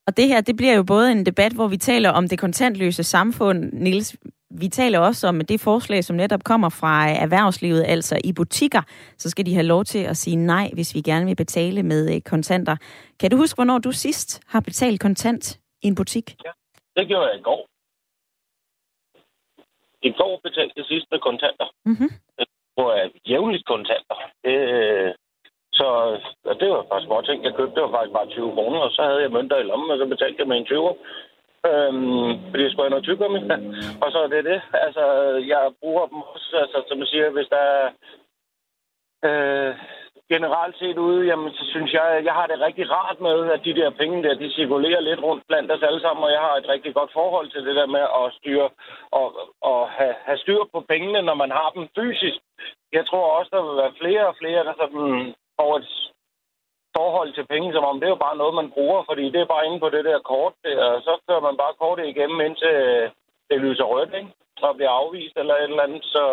[0.08, 3.04] Og det her, det bliver jo både en debat, hvor vi taler om det kontantløse
[3.04, 4.16] samfund, Niels.
[4.62, 8.82] Vi taler også om det forslag, som netop kommer fra erhvervslivet, altså i butikker,
[9.18, 12.16] så skal de have lov til at sige nej, hvis vi gerne vil betale med
[12.16, 12.76] øh, kontanter.
[13.20, 16.36] Kan du huske, hvornår du sidst har betalt kontant i en butik?
[16.46, 16.52] Ja,
[16.98, 17.68] det gjorde jeg i går.
[20.02, 21.68] I går betalte jeg sidst med kontanter.
[21.86, 22.10] Mm-hmm.
[22.38, 24.18] Jeg jævnligt kontanter.
[24.44, 24.56] Det,
[25.80, 25.88] så
[26.60, 27.76] det var faktisk små ting, jeg købte.
[27.76, 30.06] Det var faktisk bare 20 kroner, og så havde jeg mønter i lommen, og så
[30.06, 30.96] betalte jeg med en 20'er.
[31.70, 33.40] Øhm, fordi jeg skulle have noget tyggegummi.
[34.04, 34.62] og så er det det.
[34.74, 35.04] Altså,
[35.52, 37.86] jeg bruger dem også, altså, som jeg siger, hvis der er
[39.28, 39.76] øh,
[40.34, 43.74] generelt set ude, jamen, så synes jeg, jeg har det rigtig rart med, at de
[43.80, 46.68] der penge der, de cirkulerer lidt rundt blandt os alle sammen, og jeg har et
[46.74, 48.70] rigtig godt forhold til det der med at styre
[49.12, 49.28] og,
[49.62, 52.40] og have, have styr på pengene, når man har dem fysisk.
[52.98, 55.90] Jeg tror også, der vil være flere og flere, der sådan over et
[56.98, 59.54] forhold til penge, som om det er jo bare noget, man bruger, fordi det er
[59.54, 62.76] bare inde på det der kort, der, og så kører man bare kortet igennem, indtil
[63.50, 64.32] det lyser rødt, ikke?
[64.68, 66.24] og bliver afvist eller et eller andet, så...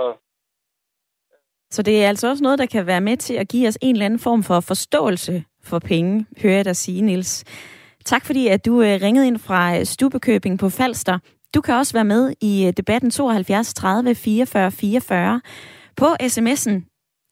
[1.70, 3.94] Så det er altså også noget, der kan være med til at give os en
[3.94, 7.44] eller anden form for forståelse for penge, hører jeg dig sige, Nils.
[8.04, 11.18] Tak fordi, at du øh, ringede ind fra øh, Stubekøbing på Falster.
[11.54, 15.40] Du kan også være med i øh, debatten 72 30 44 44.
[15.96, 16.74] På sms'en,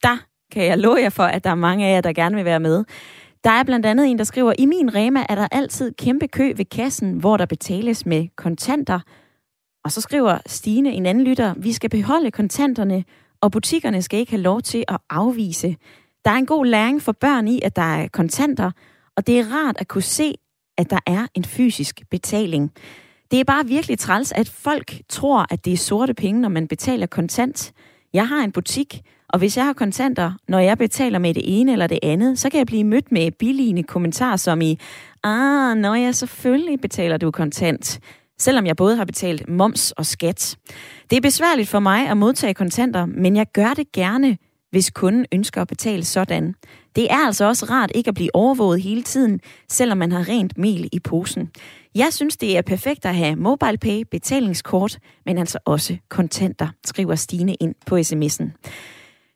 [0.03, 2.45] der kan jeg love jer for, at der er mange af jer, der gerne vil
[2.45, 2.83] være med.
[3.43, 6.53] Der er blandt andet en, der skriver, i min Rema er der altid kæmpe kø
[6.55, 8.99] ved kassen, hvor der betales med kontanter.
[9.83, 13.03] Og så skriver Stine, en anden lytter, vi skal beholde kontanterne,
[13.41, 15.75] og butikkerne skal ikke have lov til at afvise.
[16.25, 18.71] Der er en god læring for børn i, at der er kontanter,
[19.17, 20.33] og det er rart at kunne se,
[20.77, 22.71] at der er en fysisk betaling.
[23.31, 26.67] Det er bare virkelig træls, at folk tror, at det er sorte penge, når man
[26.67, 27.73] betaler kontant.
[28.13, 31.71] Jeg har en butik, og hvis jeg har kontanter, når jeg betaler med det ene
[31.71, 34.79] eller det andet, så kan jeg blive mødt med billigende kommentarer som i,
[35.23, 37.99] Ah, når jeg selvfølgelig betaler du kontant.
[38.39, 40.57] Selvom jeg både har betalt moms og skat.
[41.09, 44.37] Det er besværligt for mig at modtage kontanter, men jeg gør det gerne,
[44.71, 46.55] hvis kunden ønsker at betale sådan.
[46.95, 49.39] Det er altså også rart ikke at blive overvåget hele tiden,
[49.69, 51.49] selvom man har rent mel i posen.
[51.95, 57.55] Jeg synes, det er perfekt at have MobilePay, betalingskort, men altså også kontanter, skriver Stine
[57.55, 58.51] ind på sms'en.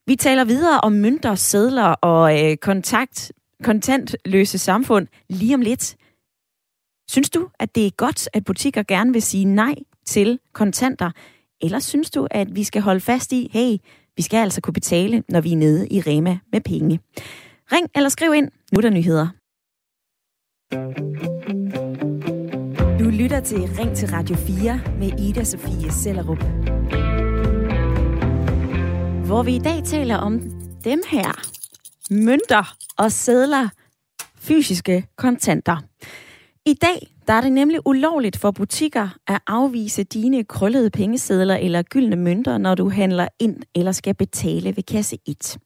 [0.08, 3.32] Vi taler videre om mønter, sædler og øh, kontakt,
[3.64, 5.96] kontantløse samfund lige om lidt.
[7.10, 11.12] Synes du, at det er godt, at butikker gerne vil sige nej til kontanter?
[11.62, 13.78] Eller synes du, at vi skal holde fast i, hey,
[14.16, 17.00] vi skal altså kunne betale, når vi er nede i Rema med penge?
[17.72, 18.52] Ring eller skriv ind.
[18.72, 19.28] Nu er der nyheder.
[23.00, 26.44] Du lytter til Ring til Radio 4 med Ida Sofie Sellerup.
[29.26, 30.40] Hvor vi i dag taler om
[30.84, 31.50] dem her.
[32.12, 33.70] Mønter og sædler.
[34.38, 35.78] Fysiske kontanter.
[36.66, 41.82] I dag der er det nemlig ulovligt for butikker at afvise dine krøllede pengesedler eller
[41.82, 45.58] gyldne mønter, når du handler ind eller skal betale ved kasse 1.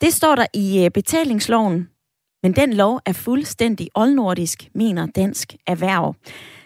[0.00, 1.88] Det står der i øh, betalingsloven,
[2.42, 6.14] men den lov er fuldstændig oldnordisk, mener Dansk Erhverv.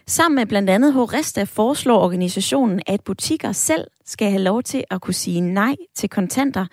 [0.09, 5.01] Sammen med blandt andet Horesta foreslår organisationen, at butikker selv skal have lov til at
[5.01, 6.67] kunne sige nej til kontanter,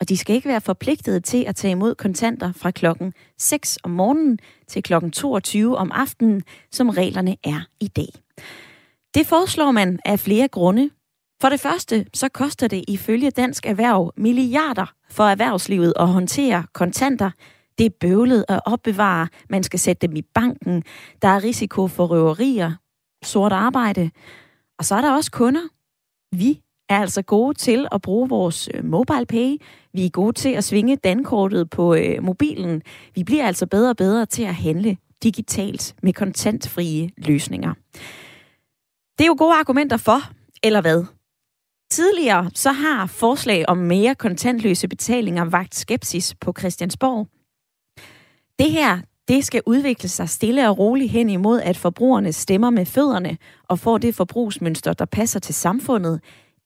[0.00, 3.90] og de skal ikke være forpligtet til at tage imod kontanter fra klokken 6 om
[3.90, 8.08] morgenen til klokken 22 om aftenen, som reglerne er i dag.
[9.14, 10.90] Det foreslår man af flere grunde.
[11.40, 17.30] For det første, så koster det ifølge Dansk Erhverv milliarder for erhvervslivet at håndtere kontanter.
[17.78, 20.82] Det er bøvlet at opbevare, man skal sætte dem i banken,
[21.22, 22.72] der er risiko for røverier,
[23.24, 24.10] sort arbejde,
[24.78, 25.68] og så er der også kunder.
[26.36, 29.56] Vi er altså gode til at bruge vores øh, mobile pay.
[29.92, 32.82] Vi er gode til at svinge dankortet på øh, mobilen.
[33.14, 37.74] Vi bliver altså bedre og bedre til at handle digitalt med kontantfrie løsninger.
[39.18, 40.18] Det er jo gode argumenter for,
[40.62, 41.04] eller hvad?
[41.90, 47.28] Tidligere så har forslag om mere kontantløse betalinger vagt skepsis på Christiansborg.
[48.58, 52.86] Det her, det skal udvikle sig stille og roligt hen imod, at forbrugerne stemmer med
[52.86, 53.36] fødderne
[53.68, 56.20] og får det forbrugsmønster, der passer til samfundet,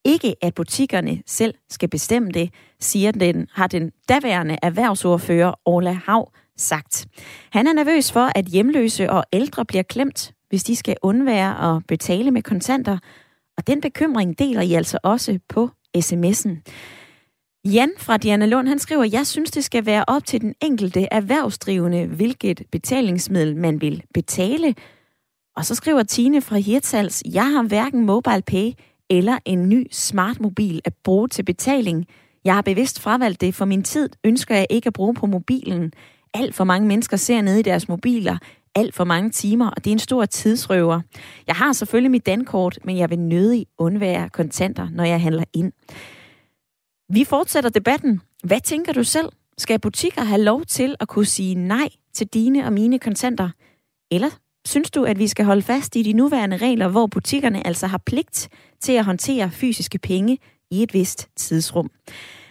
[0.04, 2.50] ikke, at butikkerne selv skal bestemme det,
[2.80, 7.06] siger den, har den daværende erhvervsordfører Orla Hav sagt.
[7.50, 11.82] Han er nervøs for, at hjemløse og ældre bliver klemt, hvis de skal undvære at
[11.88, 12.98] betale med kontanter,
[13.56, 16.50] og den bekymring deler I altså også på sms'en.
[17.64, 21.08] Jan fra Diana Lund, han skriver, jeg synes, det skal være op til den enkelte
[21.10, 24.74] erhvervsdrivende, hvilket betalingsmiddel man vil betale.
[25.56, 28.72] Og så skriver Tine fra Hirtals, jeg har hverken mobile pay
[29.10, 32.06] eller en ny smartmobil at bruge til betaling.
[32.44, 35.92] Jeg har bevidst fravalgt det, for min tid ønsker jeg ikke at bruge på mobilen.
[36.34, 38.38] Alt for mange mennesker ser ned i deres mobiler,
[38.74, 41.00] alt for mange timer, og det er en stor tidsrøver.
[41.46, 45.72] Jeg har selvfølgelig mit dankort, men jeg vil nødig undvære kontanter, når jeg handler ind.
[47.14, 48.20] Vi fortsætter debatten.
[48.44, 49.28] Hvad tænker du selv?
[49.58, 53.50] Skal butikker have lov til at kunne sige nej til dine og mine kontanter?
[54.10, 54.30] Eller
[54.64, 57.98] Synes du, at vi skal holde fast i de nuværende regler, hvor butikkerne altså har
[57.98, 58.48] pligt
[58.80, 60.38] til at håndtere fysiske penge
[60.70, 61.90] i et vist tidsrum?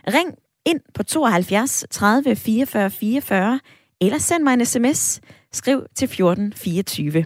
[0.08, 3.60] Ring ind på 72 30 44 44,
[4.02, 5.22] eller send mig en sms.
[5.52, 7.26] Skriv til 14 24.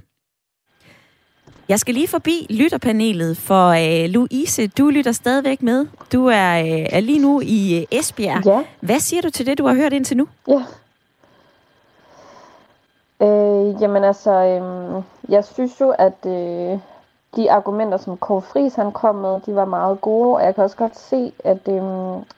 [1.70, 5.88] Jeg skal lige forbi lytterpanelet, for uh, Louise, du lytter stadigvæk med.
[6.14, 8.46] Du er, uh, er lige nu i uh, Esbjerg.
[8.46, 8.64] Ja.
[8.80, 10.28] Hvad siger du til det, du har hørt indtil nu?
[10.48, 10.64] Ja,
[13.22, 16.80] Øh, jamen altså, øh, jeg synes jo, at øh,
[17.36, 20.64] de argumenter, som Kåre Friis han kom med, de var meget gode, og jeg kan
[20.64, 21.84] også godt se, at, øh,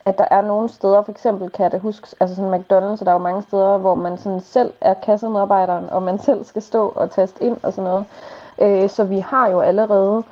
[0.05, 3.09] at der er nogle steder, for eksempel kan jeg da huske, altså sådan McDonald's, der
[3.09, 6.87] er jo mange steder, hvor man sådan selv er kassemedarbejderen, og man selv skal stå
[6.95, 8.05] og taste ind og sådan noget.
[8.61, 10.23] Øh, så vi har jo allerede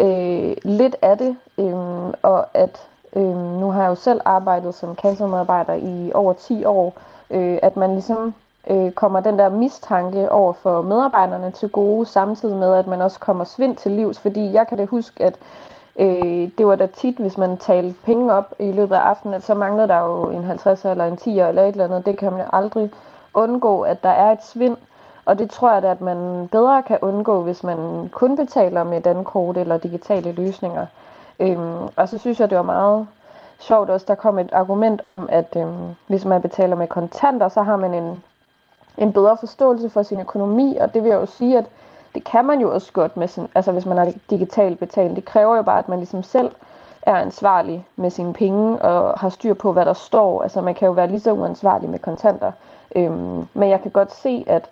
[0.00, 1.74] øh, lidt af det, øh,
[2.22, 6.94] og at øh, nu har jeg jo selv arbejdet som cancermedarbejder i over 10 år,
[7.30, 8.34] øh, at man ligesom
[8.70, 13.20] øh, kommer den der mistanke over for medarbejderne til gode, samtidig med, at man også
[13.20, 14.18] kommer svind til livs.
[14.18, 15.34] Fordi jeg kan da huske, at
[15.98, 19.44] øh, det var da tit, hvis man talte penge op i løbet af aftenen, at
[19.44, 22.06] så manglede der jo en 50 eller en 10 eller et eller andet.
[22.06, 22.90] Det kan man aldrig
[23.34, 24.76] undgå, at der er et svind.
[25.24, 29.00] Og det tror jeg da, at man bedre kan undgå, hvis man kun betaler med
[29.00, 30.86] dankort eller digitale løsninger.
[31.40, 33.06] Øhm, og så synes jeg, det var meget
[33.58, 37.62] sjovt også, der kom et argument om, at øhm, hvis man betaler med kontanter, så
[37.62, 38.22] har man en
[38.98, 41.64] en bedre forståelse for sin økonomi, og det vil jeg jo sige, at
[42.14, 45.16] det kan man jo også godt med sin, altså hvis man har digital betaling.
[45.16, 46.50] Det kræver jo bare, at man ligesom selv
[47.02, 50.42] er ansvarlig med sine penge og har styr på, hvad der står.
[50.42, 52.52] Altså man kan jo være lige så uansvarlig med kontanter.
[52.96, 54.68] Øhm, men jeg kan godt se, at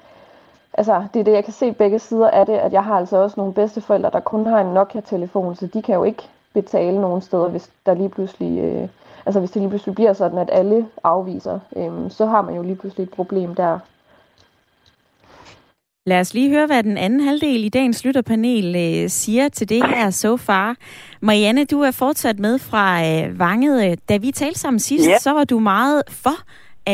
[0.74, 3.16] altså, det er det, jeg kan se begge sider af det, at jeg har altså
[3.16, 6.22] også nogle bedsteforældre, der kun har en Nokia-telefon, så de kan jo ikke
[6.54, 8.88] betale nogen steder, hvis der lige pludselig, øh,
[9.26, 12.62] altså hvis det lige pludselig bliver sådan, at alle afviser, øh, så har man jo
[12.62, 13.78] lige pludselig et problem der.
[16.06, 19.86] Lad os lige høre, hvad den anden halvdel i dagens lytterpanel øh, siger til det
[19.86, 20.76] her so far.
[21.20, 24.08] Marianne, du er fortsat med fra øh, Vanget.
[24.08, 25.20] Da vi talte sammen sidst, yeah.
[25.20, 26.36] så var du meget for,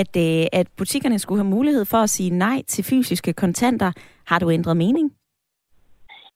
[0.01, 3.91] at, øh, at butikkerne skulle have mulighed for at sige nej til fysiske kontanter.
[4.27, 5.07] Har du ændret mening?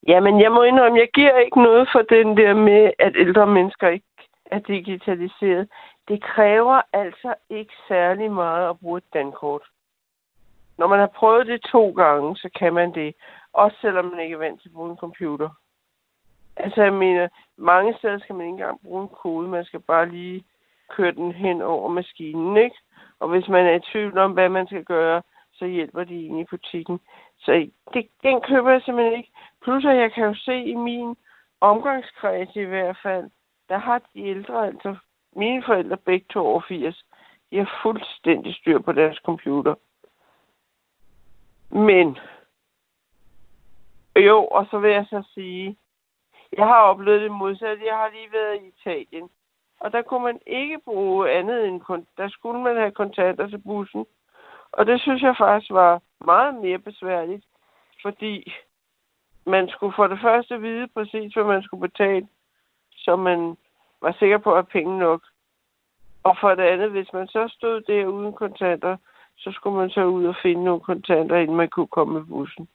[0.09, 3.88] Jamen, jeg må indrømme, jeg giver ikke noget for den der med, at ældre mennesker
[3.88, 4.07] ikke
[4.46, 5.68] er digitaliseret.
[6.09, 9.62] Det kræver altså ikke særlig meget at bruge et dankort.
[10.79, 13.14] Når man har prøvet det to gange, så kan man det.
[13.53, 15.49] Også selvom man ikke er vant til at bruge en computer.
[16.57, 19.49] Altså, jeg mener, mange steder skal man ikke engang bruge en kode.
[19.49, 20.44] Man skal bare lige
[20.96, 22.77] køre den hen over maskinen, ikke?
[23.20, 26.38] Og hvis man er i tvivl om, hvad man skal gøre, så hjælper de en
[26.38, 27.00] i butikken.
[27.38, 29.33] Så det, den køber jeg simpelthen ikke.
[29.62, 31.16] Plus at jeg kan jo se i min
[31.61, 33.30] omgangskreds i hvert fald,
[33.68, 34.96] der har de ældre, altså
[35.37, 37.04] mine forældre begge to over 80,
[37.50, 39.74] de har fuldstændig styr på deres computer.
[41.70, 42.18] Men,
[44.16, 45.76] jo, og så vil jeg så sige,
[46.52, 47.87] jeg har oplevet det modsatte.
[47.87, 49.30] Jeg har lige været i Italien,
[49.81, 51.81] og der kunne man ikke bruge andet end,
[52.16, 54.07] der skulle man have kontanter til bussen.
[54.73, 57.45] Og det synes jeg faktisk var meget mere besværligt,
[58.03, 58.53] fordi
[59.47, 62.29] man skulle for det første vide præcis, hvad man skulle betale,
[62.97, 63.57] så man
[64.03, 65.23] var sikker på at have penge nok.
[66.23, 68.97] Og for det andet, hvis man så stod der uden kontanter,
[69.37, 72.69] så skulle man så ud og finde nogle kontanter, inden man kunne komme med bussen.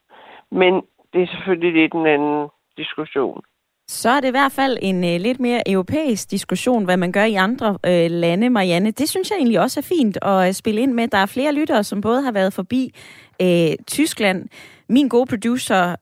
[0.49, 3.43] Men det er selvfølgelig lidt en anden diskussion.
[3.87, 7.23] Så er det i hvert fald en øh, lidt mere europæisk diskussion, hvad man gør
[7.23, 8.91] i andre øh, lande, Marianne.
[8.91, 11.07] Det synes jeg egentlig også er fint at øh, spille ind med.
[11.07, 12.93] Der er flere lyttere, som både har været forbi
[13.41, 14.45] øh, Tyskland.
[14.89, 15.95] Min gode producer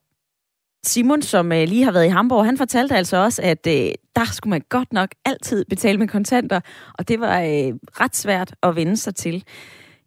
[0.86, 4.26] Simon, som øh, lige har været i Hamburg, han fortalte altså også, at øh, der
[4.32, 6.60] skulle man godt nok altid betale med kontanter,
[6.98, 9.44] og det var øh, ret svært at vende sig til.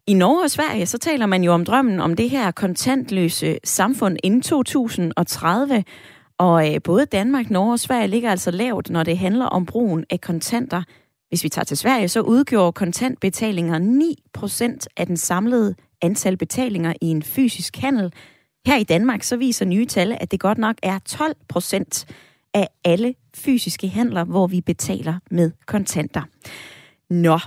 [0.06, 4.16] I Norge og Sverige, så taler man jo om drømmen om det her kontantløse samfund
[4.22, 5.84] inden 2030.
[6.38, 10.04] Og øh, både Danmark, Norge og Sverige ligger altså lavt, når det handler om brugen
[10.10, 10.82] af kontanter.
[11.28, 13.78] Hvis vi tager til Sverige, så udgjorde kontantbetalinger
[14.38, 18.12] 9% af den samlede antal betalinger i en fysisk handel.
[18.66, 20.98] Her i Danmark så viser nye tal, at det godt nok er
[22.08, 22.14] 12%
[22.54, 26.22] af alle fysiske handler, hvor vi betaler med kontanter.
[27.10, 27.38] Nå,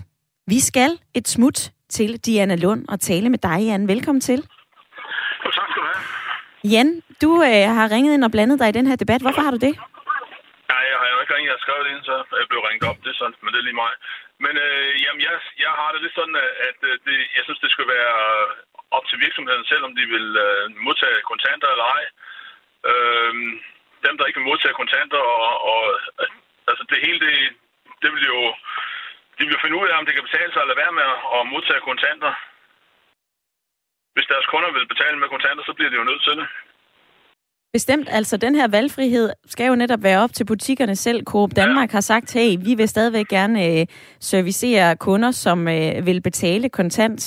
[0.48, 3.88] vi skal et smut til Diana Lund og tale med dig, Jan.
[3.88, 4.38] Velkommen til.
[4.38, 4.44] Jo,
[5.52, 6.04] tak skal du have.
[6.64, 6.90] Jan,
[7.24, 9.22] du øh, har ringet ind og blandet dig i den her debat.
[9.22, 9.74] Hvorfor har du det?
[10.72, 11.50] Nej, jeg har jo ikke ringet.
[11.50, 13.00] Jeg har skrevet det ind, så jeg blev ringet op.
[13.04, 13.94] Det er sådan, men det er lige mig.
[14.46, 16.38] Men øh, jamen, jeg, jeg har det lidt sådan,
[16.70, 18.16] at øh, det, jeg synes, det skal være
[18.98, 22.04] op til virksomheden selv, om de vil øh, modtage kontanter eller ej.
[22.92, 23.34] Øh,
[24.06, 25.82] dem, der ikke vil modtage kontanter, og, og
[26.70, 27.34] altså det hele, det,
[28.02, 28.40] det vil jo
[29.40, 31.42] de vil finde ud af, om det kan betale sig at lade være med at
[31.54, 32.32] modtage kontanter.
[34.20, 36.48] Hvis deres kunder vil betale med kontanter, så bliver de jo nødt til det.
[37.78, 38.08] Bestemt.
[38.20, 41.20] Altså, den her valgfrihed skal jo netop være op til butikkerne selv.
[41.32, 41.96] Coop Danmark ja.
[41.98, 43.84] har sagt, hey, vi vil stadigvæk gerne øh,
[44.32, 47.22] servicere kunder, som øh, vil betale kontant.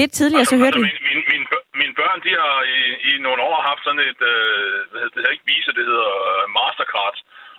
[0.00, 1.08] Lidt tidligere altså, så hørte altså, vi...
[1.08, 1.44] Min, min,
[1.80, 5.20] mine børn, de har i, i nogle år haft sådan et, øh, hvad hedder, det
[5.20, 7.16] hedder ikke Visa, det hedder øh, Mastercard.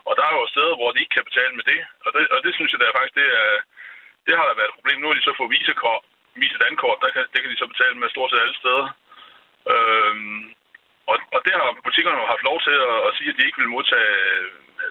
[0.07, 1.79] Og der er jo steder, hvor de ikke kan betale med det.
[2.05, 3.51] Og det, og det synes jeg da faktisk, det er,
[4.27, 4.97] det har der været et problem.
[4.99, 6.03] Nu har de så fået visekort,
[6.43, 8.85] vise dankort, der kan, det kan de så betale med stort set alle steder.
[9.73, 10.43] Øhm,
[11.11, 13.61] og, og det har butikkerne jo haft lov til at, at sige, at de ikke
[13.61, 14.13] vil modtage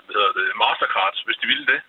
[0.07, 1.81] hvad hedder det, Mastercards, hvis de ville det.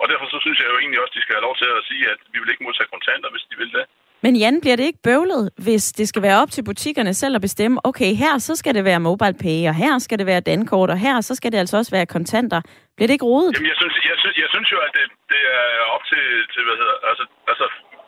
[0.00, 1.86] Og derfor så synes jeg jo egentlig også, at de skal have lov til at
[1.90, 3.84] sige, at vi vil ikke modtage kontanter, hvis de vil det.
[4.24, 7.42] Men Jan, bliver det ikke bøvlet, hvis det skal være op til butikkerne selv at
[7.48, 10.90] bestemme, okay, her så skal det være mobile pay, og her skal det være dankort,
[10.94, 12.60] og her så skal det altså også være kontanter.
[12.96, 13.52] Bliver det ikke rodet?
[13.54, 16.62] Jamen, jeg synes, jeg synes, jeg synes jo, at det, det er op til, til
[16.66, 17.66] hvad hedder, altså, altså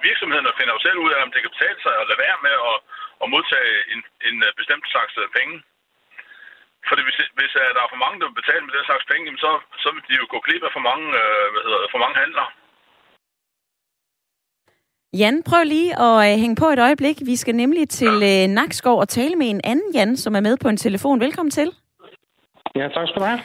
[0.08, 2.54] virksomhederne finder jo selv ud af, om det kan betale sig at lade være med
[2.70, 2.76] at,
[3.22, 5.56] at modtage en, en øh, bestemt slags øh, penge.
[6.88, 9.26] Fordi hvis, hvis uh, der er for mange, der vil betale med den slags penge,
[9.44, 9.50] så,
[9.82, 12.46] så vil de jo gå glip af for mange, uh, hvad hedder, for mange handler.
[15.20, 17.16] Jan, prøv lige at hænge på et øjeblik.
[17.30, 20.56] Vi skal nemlig til øh, Nakskov og tale med en anden Jan, som er med
[20.62, 21.20] på en telefon.
[21.20, 21.68] Velkommen til.
[22.76, 23.40] Ja, tak skal du have.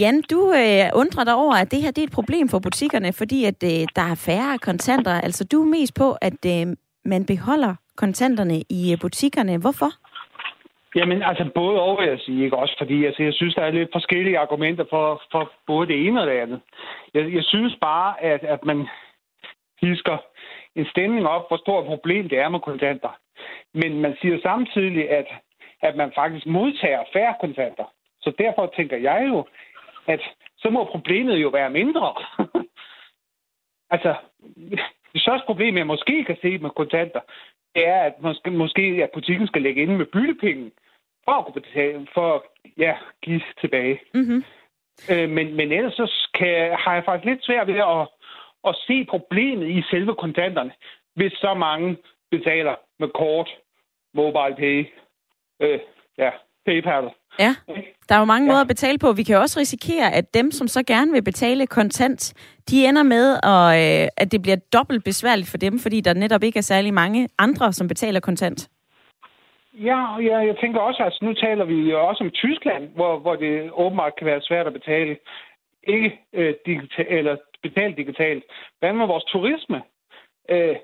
[0.00, 3.12] Jan, du øh, undrer dig over, at det her det er et problem for butikkerne,
[3.12, 5.20] fordi at øh, der er færre kontanter.
[5.26, 6.66] Altså, du er mest på, at øh,
[7.04, 9.58] man beholder kontanterne i øh, butikkerne.
[9.58, 9.90] Hvorfor?
[10.96, 12.56] Jamen, altså både og, vil jeg sige, ikke?
[12.56, 16.20] Også fordi altså, jeg synes, der er lidt forskellige argumenter for, for både det ene
[16.20, 16.60] og det andet.
[17.14, 18.88] Jeg, jeg synes bare, at, at man
[19.80, 20.16] hisker
[20.74, 23.12] en stemning op, hvor stort problem det er med kontanter.
[23.74, 25.26] Men man siger samtidig, at
[25.82, 27.84] at man faktisk modtager færre kontanter.
[28.20, 29.46] Så derfor tænker jeg jo,
[30.06, 30.20] at
[30.56, 32.14] så må problemet jo være mindre.
[33.94, 34.14] altså,
[35.12, 37.20] det største problem, jeg måske kan se med kontanter,
[37.74, 40.70] det er, at måske, måske at butikken skal lægge ind med byttepenge
[41.24, 42.44] for at kunne betale, for
[42.78, 44.00] ja, give tilbage.
[44.14, 44.44] Mm-hmm.
[45.10, 48.08] Øh, men, men ellers så kan, har jeg faktisk lidt svært ved at,
[48.68, 50.72] at se problemet i selve kontanterne,
[51.14, 51.96] hvis så mange
[52.30, 53.50] betaler med kort,
[54.14, 54.86] mobile pay,
[55.60, 55.80] øh,
[56.18, 56.30] ja,
[56.66, 57.04] PayPal.
[57.38, 57.54] Ja,
[58.08, 58.52] der er jo mange ja.
[58.52, 59.12] måder at betale på.
[59.12, 62.34] Vi kan også risikere, at dem, som så gerne vil betale kontant,
[62.70, 66.42] de ender med, at, øh, at det bliver dobbelt besværligt for dem, fordi der netop
[66.42, 68.68] ikke er særlig mange andre, som betaler kontant.
[69.74, 73.18] Ja, ja, jeg tænker også, at altså, nu taler vi jo også om Tyskland, hvor,
[73.18, 75.16] hvor det åbenbart kan være svært at betale
[75.82, 78.44] ikke øh, digital, eller betale digitalt.
[78.78, 79.82] Hvad med vores turisme?
[80.48, 80.76] Øh,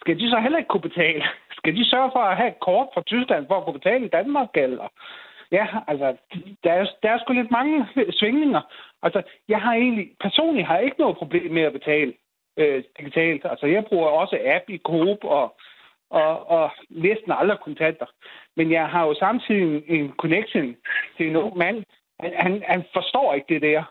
[0.00, 1.24] skal de så heller ikke kunne betale?
[1.58, 4.14] Skal de sørge for at have et kort fra Tyskland for at kunne betale i
[4.18, 4.48] Danmark?
[4.54, 4.88] Eller?
[5.52, 6.16] Ja, altså,
[6.64, 8.60] der er, der er sgu lidt mange svingninger.
[9.02, 12.12] Altså, jeg har egentlig, personligt har jeg ikke noget problem med at betale
[12.56, 13.44] øh, digitalt.
[13.44, 15.54] Altså, jeg bruger også app i Coop og
[16.10, 18.06] og, og næsten aldrig kontanter.
[18.56, 20.76] Men jeg har jo samtidig en, en connection
[21.16, 21.84] til en ung mand.
[22.20, 23.82] Han, han, han forstår ikke det der,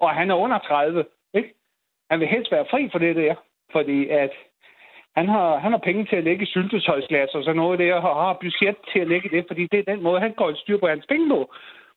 [0.00, 1.04] og han er under 30.
[1.34, 1.54] Ikke?
[2.10, 3.34] Han vil helst være fri for det der,
[3.72, 4.30] fordi at
[5.18, 8.38] han har, han har penge til at lægge syltetøjsglas og sådan noget der, og har
[8.40, 10.88] budget til at lægge det, fordi det er den måde, han går et styr på
[10.88, 11.54] hans penge på.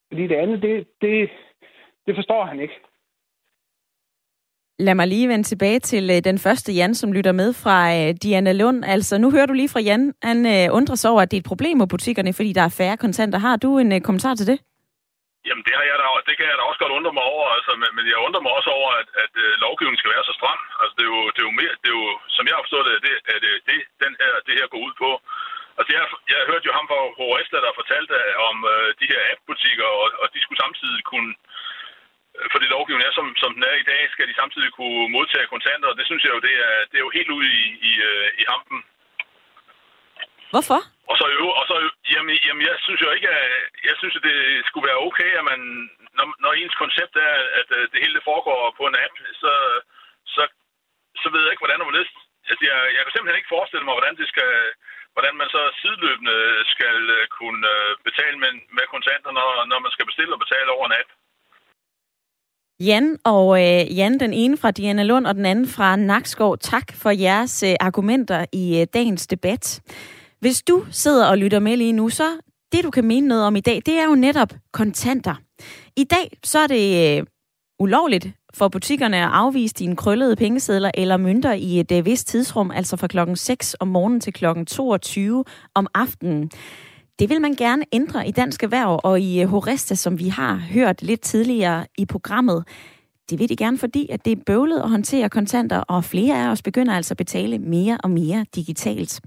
[0.07, 1.30] Fordi det andet, det, det,
[2.05, 2.78] det forstår han ikke.
[4.80, 8.13] Lad mig lige vende tilbage til øh, den første Jan, som lytter med fra øh,
[8.24, 8.84] Diana Lund.
[8.86, 10.13] Altså, nu hører du lige fra Jan.
[10.24, 12.76] Han øh, undrer sig over, at det er et problem med butikkerne, fordi der er
[12.78, 13.39] færre kontanter.
[13.39, 14.59] Har du en kommentar til det?
[15.47, 17.71] Jamen, det, har jeg da, det kan jeg da også godt undre mig over, altså,
[17.81, 20.61] men, men jeg undrer mig også over, at, at at lovgivningen skal være så stram.
[20.81, 22.87] Altså, det er jo, det er jo mere, det er jo, som jeg har forstået
[22.89, 25.09] det, det, er det, det, den her, det her går ud på.
[25.77, 29.21] Altså, jeg, jeg hørte jo ham fra Horesta, der fortalte øh, om øh, de her
[29.31, 31.33] app-butikker, og, og de skulle samtidig kunne
[32.41, 35.51] for fordi lovgivningen er, som, som den er i dag, skal de samtidig kunne modtage
[35.53, 37.93] kontanter, og det synes jeg jo, det er, det er jo helt ude i, i,
[38.41, 38.79] i hampen.
[40.53, 40.79] Hvorfor?
[41.11, 41.25] Og så,
[41.59, 41.75] og så
[42.13, 43.45] jamen, jamen, jeg synes jo ikke, at,
[43.89, 44.37] jeg synes, at det
[44.67, 45.61] skulle være okay, at man,
[46.17, 49.53] når, når ens koncept er, at øh, det hele det foregår på en app, så,
[50.33, 50.41] så,
[51.21, 51.97] så ved jeg ikke, hvordan man
[52.49, 54.51] Altså, jeg, jeg kan simpelthen ikke forestille mig, hvordan det skal,
[55.15, 56.37] hvordan man så sideløbende
[56.75, 56.97] skal
[57.37, 57.67] kunne
[58.07, 61.09] betale med, med kontanter, når, når man skal bestille og betale over en app.
[62.79, 66.87] Jan og øh, Jan, den ene fra Diana Lund og den anden fra Nakskov, tak
[67.01, 69.65] for jeres øh, argumenter i øh, dagens debat.
[70.45, 72.23] Hvis du sidder og lytter med lige nu, så
[72.71, 75.35] det du kan mene noget om i dag, det er jo netop kontanter.
[75.97, 77.25] I dag så er det øh,
[77.79, 82.71] ulovligt for butikkerne at afvise dine krøllede pengesedler eller mønter i et øh, vist tidsrum,
[82.71, 85.43] altså fra klokken 6 om morgenen til klokken 22
[85.75, 86.51] om aftenen.
[87.19, 90.55] Det vil man gerne ændre i Dansk Erhverv og i øh, Horesta, som vi har
[90.55, 92.65] hørt lidt tidligere i programmet.
[93.30, 96.51] Det vil de gerne, fordi at det er bøvlet at håndtere kontanter, og flere af
[96.51, 99.21] os begynder altså at betale mere og mere digitalt.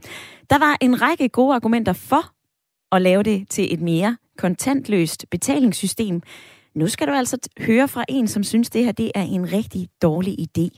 [0.51, 2.33] Der var en række gode argumenter for
[2.93, 6.23] at lave det til et mere kontantløst betalingssystem.
[6.75, 9.89] Nu skal du altså høre fra en, som synes, det her det er en rigtig
[10.03, 10.69] dårlig idé.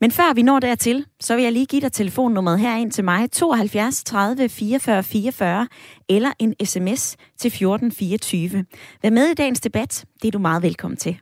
[0.00, 3.30] Men før vi når dertil, så vil jeg lige give dig telefonnummeret herind til mig,
[3.30, 5.68] 72 30 44 44,
[6.08, 8.64] eller en sms til 1424.
[9.02, 11.18] Vær med i dagens debat, det er du meget velkommen til.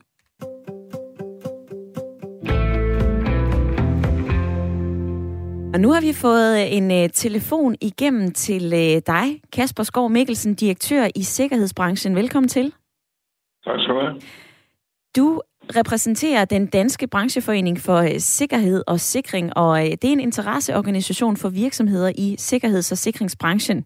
[5.74, 10.54] Og nu har vi fået en uh, telefon igennem til uh, dig, Kasper Skov Mikkelsen,
[10.54, 12.16] direktør i Sikkerhedsbranchen.
[12.16, 12.72] Velkommen til.
[13.64, 14.20] Tak skal du have.
[15.16, 15.42] Du
[15.76, 21.36] repræsenterer den danske brancheforening for øh, sikkerhed og sikring, og øh, det er en interesseorganisation
[21.36, 23.84] for virksomheder i sikkerheds- og sikringsbranchen.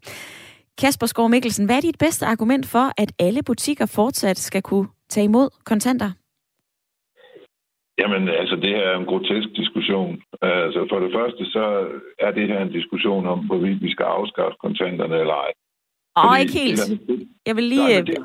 [0.77, 4.87] Kasper Skov Mikkelsen, hvad er dit bedste argument for, at alle butikker fortsat skal kunne
[5.09, 6.11] tage imod kontanter?
[7.99, 10.21] Jamen, altså, det her er en grotesk diskussion.
[10.41, 11.63] Altså, for det første, så
[12.19, 15.51] er det her en diskussion om, hvorvidt vi skal afskaffe kontanterne eller ej.
[16.17, 16.81] Åh, ikke helt.
[17.45, 17.93] Jeg vil lige...
[17.93, 18.17] Nej, det,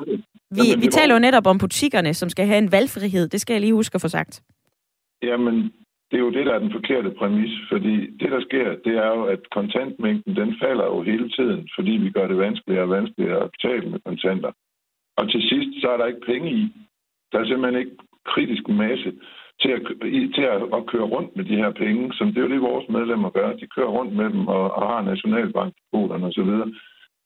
[0.56, 3.28] vi, Jamen, vi taler jo netop om butikkerne, som skal have en valgfrihed.
[3.28, 4.42] Det skal jeg lige huske at få sagt.
[5.22, 5.54] Jamen,
[6.10, 7.52] det er jo det, der er den forkerte præmis.
[7.72, 11.90] Fordi det, der sker, det er jo, at kontantmængden, den falder jo hele tiden, fordi
[11.90, 14.52] vi gør det vanskeligere og vanskeligere at betale med kontanter.
[15.16, 16.62] Og til sidst, så er der ikke penge i.
[17.32, 17.96] Der er simpelthen ikke
[18.32, 19.12] kritisk masse
[19.62, 19.82] til at,
[20.34, 22.88] til at, at køre rundt med de her penge, som det er jo det, vores
[22.88, 23.52] medlemmer gør.
[23.52, 25.28] De kører rundt med dem og, og har så
[26.28, 26.50] osv.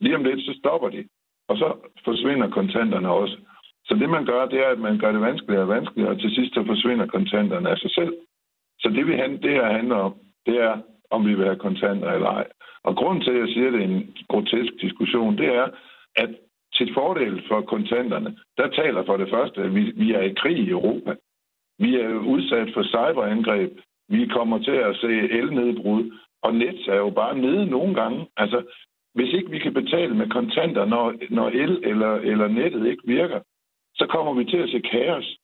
[0.01, 1.05] Lige om lidt, så stopper de
[1.49, 1.69] og så
[2.05, 3.37] forsvinder kontanterne også.
[3.85, 6.35] Så det, man gør, det er, at man gør det vanskeligere og vanskeligere, og til
[6.35, 8.13] sidst så forsvinder kontanterne af sig selv.
[8.81, 9.13] Så det, vi,
[9.43, 10.15] det her handler om,
[10.47, 10.79] det er,
[11.11, 12.47] om vi vil have kontanter eller ej.
[12.83, 15.69] Og grunden til, at jeg siger, at det er en grotesk diskussion, det er,
[16.17, 16.31] at
[16.75, 20.59] til fordel for kontanterne, der taler for det første, at vi, vi er i krig
[20.59, 21.15] i Europa.
[21.79, 23.73] Vi er udsat for cyberangreb.
[24.09, 26.13] Vi kommer til at se elnedbrud.
[26.43, 28.27] Og net er jo bare nede nogle gange.
[28.37, 28.63] Altså,
[29.15, 33.41] hvis ikke vi kan betale med kontanter, når, når el eller, eller nettet ikke virker,
[33.95, 35.39] så kommer vi til at se kaos.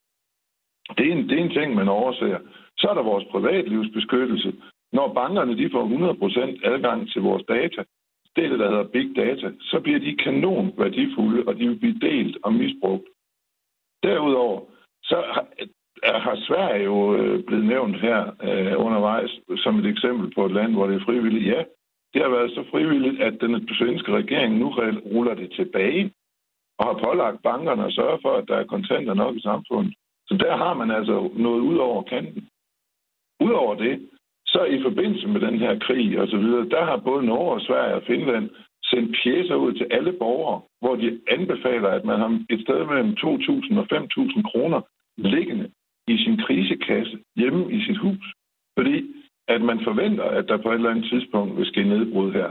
[0.99, 2.39] Det er en, det er en ting, man overser.
[2.79, 4.55] Så er der vores privatlivsbeskyttelse.
[4.93, 5.85] Når bankerne de får
[6.65, 7.85] 100% adgang til vores data,
[8.37, 11.79] det er det, der hedder big data, så bliver de kanon værdifulde, og de vil
[11.79, 13.05] blive delt og misbrugt.
[14.03, 14.61] Derudover,
[15.03, 15.17] så
[16.05, 20.73] har Sverige jo øh, blevet nævnt her øh, undervejs som et eksempel på et land,
[20.73, 21.47] hvor det er frivilligt.
[21.47, 21.63] Ja,
[22.15, 24.69] det har været så frivilligt, at den svenske regering nu
[25.15, 26.13] ruller det tilbage
[26.79, 29.95] og har pålagt bankerne at sørge for, at der er kontanter nok i samfundet.
[30.29, 32.49] Så der har man altså noget ud over kanten.
[33.41, 34.09] Udover det,
[34.47, 37.61] så i forbindelse med den her krig og så videre, der har både Norge og
[37.61, 38.51] Sverige og Finland
[38.85, 43.11] sendt pjæser ud til alle borgere, hvor de anbefaler, at man har et sted mellem
[43.11, 44.81] 2.000 og 5.000 kroner
[45.17, 45.71] liggende
[46.09, 48.25] i sin krisekasse hjemme i sit hus.
[48.79, 48.97] Fordi
[49.49, 52.51] at man forventer, at der på et eller andet tidspunkt vil ske nedbrud her.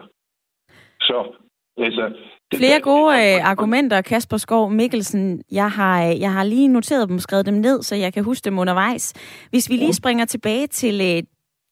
[1.02, 1.36] Så
[1.78, 2.14] altså,
[2.56, 5.44] Flere gode øh, argumenter, Kasper Skov Mikkelsen.
[5.52, 8.46] Jeg har, øh, jeg har lige noteret dem, skrevet dem ned, så jeg kan huske
[8.46, 9.14] dem undervejs.
[9.50, 11.24] Hvis vi lige springer tilbage til øh,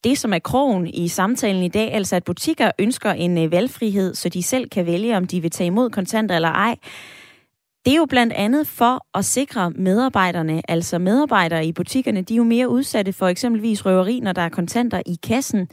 [0.04, 4.14] det, som er krogen i samtalen i dag, altså at butikker ønsker en øh, valgfrihed,
[4.14, 6.76] så de selv kan vælge, om de vil tage imod kontanter eller ej.
[7.84, 12.36] Det er jo blandt andet for at sikre medarbejderne, altså medarbejdere i butikkerne, de er
[12.36, 15.68] jo mere udsatte for eksempelvis røveri, når der er kontanter i kassen.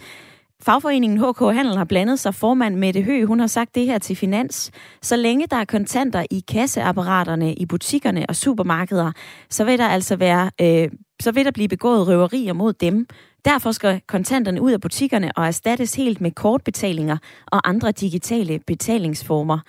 [0.62, 2.36] Fagforeningen HK Handel har blandet sig.
[2.36, 4.72] Formand Mette Høgh, hun har sagt det her til Finans.
[5.02, 9.12] Så længe der er kontanter i kasseapparaterne i butikkerne og supermarkeder,
[9.50, 10.90] så vil der altså være, øh,
[11.22, 13.08] så vil der blive begået røverier mod dem.
[13.46, 19.60] Derfor skal kontanterne ud af butikkerne og erstattes helt med kortbetalinger og andre digitale betalingsformer.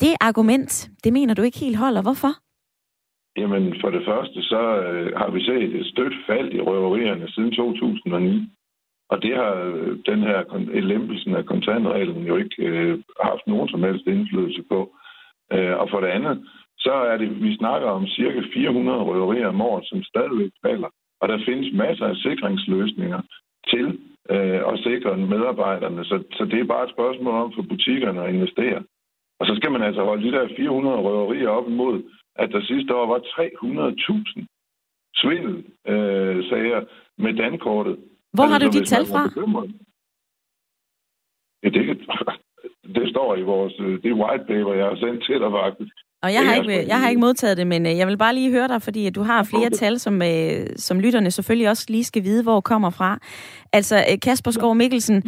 [0.00, 2.02] Det argument, det mener du ikke helt holder.
[2.02, 2.32] Hvorfor?
[3.40, 7.52] Jamen, for det første, så øh, har vi set et stødt fald i røverierne siden
[7.52, 8.50] 2009.
[9.10, 10.38] Og det har øh, den her
[10.80, 14.80] lempelsen af kontantreglen jo ikke øh, haft nogen som helst indflydelse på.
[15.52, 19.60] Øh, og for det andet, så er det, vi snakker om cirka 400 røverier om
[19.60, 20.88] året, som stadigvæk falder.
[21.20, 23.20] Og der findes masser af sikringsløsninger
[23.72, 23.86] til
[24.30, 26.04] øh, at sikre medarbejderne.
[26.04, 28.82] Så, så det er bare et spørgsmål om for butikkerne at investere.
[29.40, 32.02] Og så skal man altså holde de der 400 røverier op imod,
[32.36, 34.44] at der sidste år var 300.000
[35.20, 36.86] svindelsager øh,
[37.18, 37.96] med dankortet.
[38.32, 39.22] Hvor altså, har du de tal fra?
[41.62, 41.82] Ja, det,
[42.96, 43.74] det står i vores...
[43.80, 45.94] Øh, det white paper, jeg har sendt til dig faktisk.
[46.22, 48.50] Og jeg har, ikke, jeg har ikke modtaget det, men øh, jeg vil bare lige
[48.50, 52.24] høre dig, fordi du har flere tal, som, øh, som lytterne selvfølgelig også lige skal
[52.24, 53.18] vide, hvor kommer fra.
[53.72, 55.22] Altså, Kasper Skov Mikkelsen,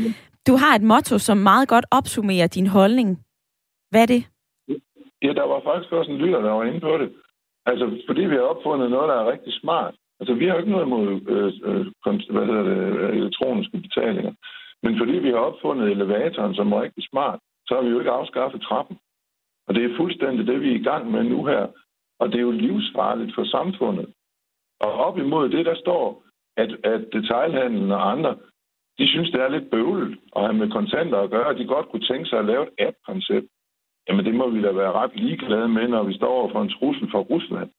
[0.46, 3.18] du har et motto, som meget godt opsummerer din holdning.
[3.90, 4.22] Hvad er det?
[5.22, 7.12] Ja, der var faktisk også en lytter, der var inde på det.
[7.66, 9.94] Altså, fordi vi har opfundet noget, der er rigtig smart.
[10.20, 11.86] Altså, vi har ikke noget imod øh, øh,
[12.34, 14.32] hvad hedder det, øh, elektroniske betalinger.
[14.82, 18.10] Men fordi vi har opfundet elevatoren, som er rigtig smart, så har vi jo ikke
[18.10, 18.98] afskaffet trappen.
[19.66, 21.66] Og det er fuldstændig det, vi er i gang med nu her.
[22.18, 24.06] Og det er jo livsfarligt for samfundet.
[24.80, 26.22] Og op imod det, der står,
[26.56, 28.36] at, at detailhandlen og andre,
[28.98, 31.88] de synes, det er lidt bøvlet at have med kontanter at gøre, og de godt
[31.88, 33.46] kunne tænke sig at lave et app-koncept.
[34.08, 36.68] Jamen det må vi da være ret ligeglade med, når vi står over for en
[36.68, 37.70] trussel fra Rusland,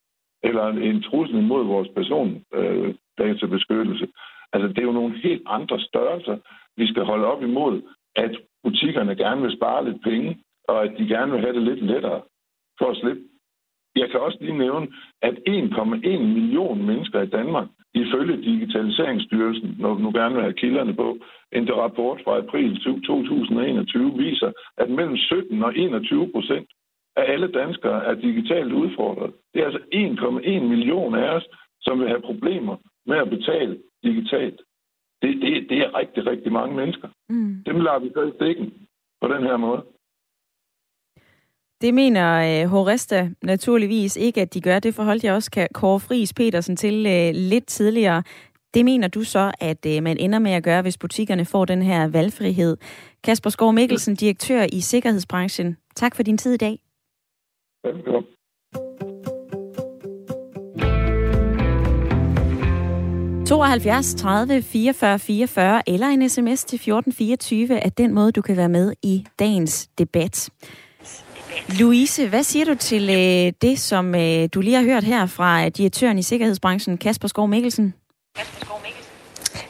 [0.43, 4.03] eller en trussel imod vores persondatabeskyttelse.
[4.03, 4.09] Øh,
[4.53, 6.37] altså det er jo nogle helt andre størrelser,
[6.77, 7.81] vi skal holde op imod,
[8.15, 11.85] at butikkerne gerne vil spare lidt penge, og at de gerne vil have det lidt
[11.85, 12.21] lettere
[12.79, 13.21] for at slippe.
[13.95, 14.87] Jeg kan også lige nævne,
[15.21, 20.93] at 1,1 million mennesker i Danmark, ifølge Digitaliseringsstyrelsen, når du nu gerne vil have kilderne
[20.93, 21.17] på,
[21.51, 26.69] en rapport fra april 2021 viser, at mellem 17 og 21 procent
[27.15, 29.33] af alle danskere er digitalt udfordret.
[29.53, 31.47] Det er altså 1,1 million af os,
[31.81, 32.75] som vil have problemer
[33.05, 34.61] med at betale digitalt.
[35.21, 37.07] Det, det, det er rigtig, rigtig mange mennesker.
[37.29, 37.63] Mm.
[37.65, 38.73] Dem lader vi så i stikken
[39.21, 39.83] på den her måde.
[41.81, 42.27] Det mener
[42.63, 44.79] øh, Horesta naturligvis ikke, at de gør.
[44.79, 48.23] Det forholdt jeg også Kåre Friis Petersen til øh, lidt tidligere.
[48.73, 51.81] Det mener du så, at øh, man ender med at gøre, hvis butikkerne får den
[51.81, 52.77] her valgfrihed.
[53.23, 55.77] Kasper Skov Mikkelsen, direktør i Sikkerhedsbranchen.
[55.95, 56.79] Tak for din tid i dag.
[57.83, 58.23] Velkommen.
[63.47, 68.69] 72 30 44 44 eller en sms til 1424 er den måde, du kan være
[68.69, 70.49] med i dagens debat.
[71.79, 75.69] Louise, hvad siger du til øh, det, som øh, du lige har hørt her fra
[75.69, 77.93] direktøren i sikkerhedsbranchen, Kasper Skov Mikkelsen?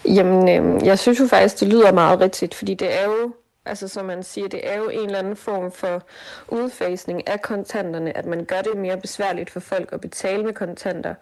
[0.05, 3.34] Jamen, øh, jeg synes jo faktisk, det lyder meget rigtigt, fordi det er jo
[3.66, 6.03] Altså som man siger, det er jo en eller anden form for
[6.47, 11.16] udfasning af kontanterne, at man gør det mere besværligt for folk at betale med kontanter.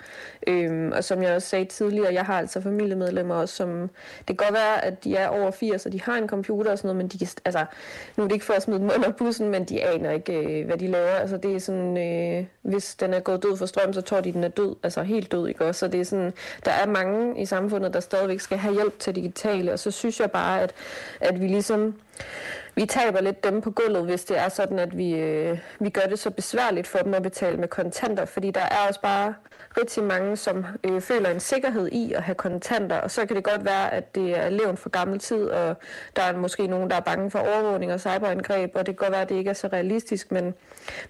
[0.48, 4.36] Øhm, og som jeg også sagde tidligere, jeg har altså familiemedlemmer også, som det kan
[4.36, 6.98] godt være, at de er over 80, og de har en computer og sådan noget,
[6.98, 7.66] men de kan, altså,
[8.18, 10.66] nu er det ikke for at smide dem under bussen, men de aner ikke, øh,
[10.66, 11.16] hvad de laver.
[11.16, 14.32] Altså det er sådan, øh, hvis den er gået død for strøm, så tror de,
[14.34, 15.80] den er død, altså helt død, ikke også?
[15.80, 16.34] Så det er sådan,
[16.66, 20.20] der er mange i samfundet, der stadigvæk skal have hjælp til digitale, og så synes
[20.20, 20.74] jeg bare, at,
[21.20, 21.96] at vi ligesom
[22.76, 26.02] vi taber lidt dem på gulvet, hvis det er sådan, at vi, øh, vi gør
[26.02, 29.34] det så besværligt for dem at betale med kontanter, fordi der er også bare
[29.78, 33.44] rigtig mange, som øh, føler en sikkerhed i at have kontanter, og så kan det
[33.44, 35.76] godt være, at det er levn for gammel tid, og
[36.16, 39.12] der er måske nogen, der er bange for overvågning og cyberangreb, og det kan godt
[39.12, 40.54] være, at det ikke er så realistisk, men,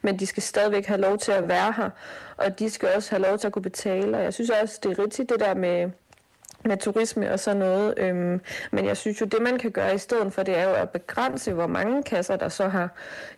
[0.02, 1.90] men de skal stadigvæk have lov til at være her,
[2.38, 4.92] og de skal også have lov til at kunne betale, og jeg synes også, det
[4.92, 5.90] er rigtigt det der med
[6.66, 7.94] med turisme og sådan noget.
[7.98, 8.42] Øhm,
[8.72, 10.90] men jeg synes jo, det man kan gøre i stedet for, det er jo at
[10.90, 12.90] begrænse, hvor mange kasser, der så har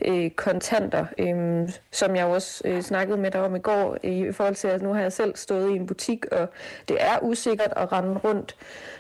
[0.06, 1.06] øh, kontanter.
[1.18, 4.82] Øhm, som jeg også øh, snakkede med dig om i går, i forhold til, at
[4.82, 6.48] nu har jeg selv stået i en butik, og
[6.88, 8.56] det er usikkert at rende rundt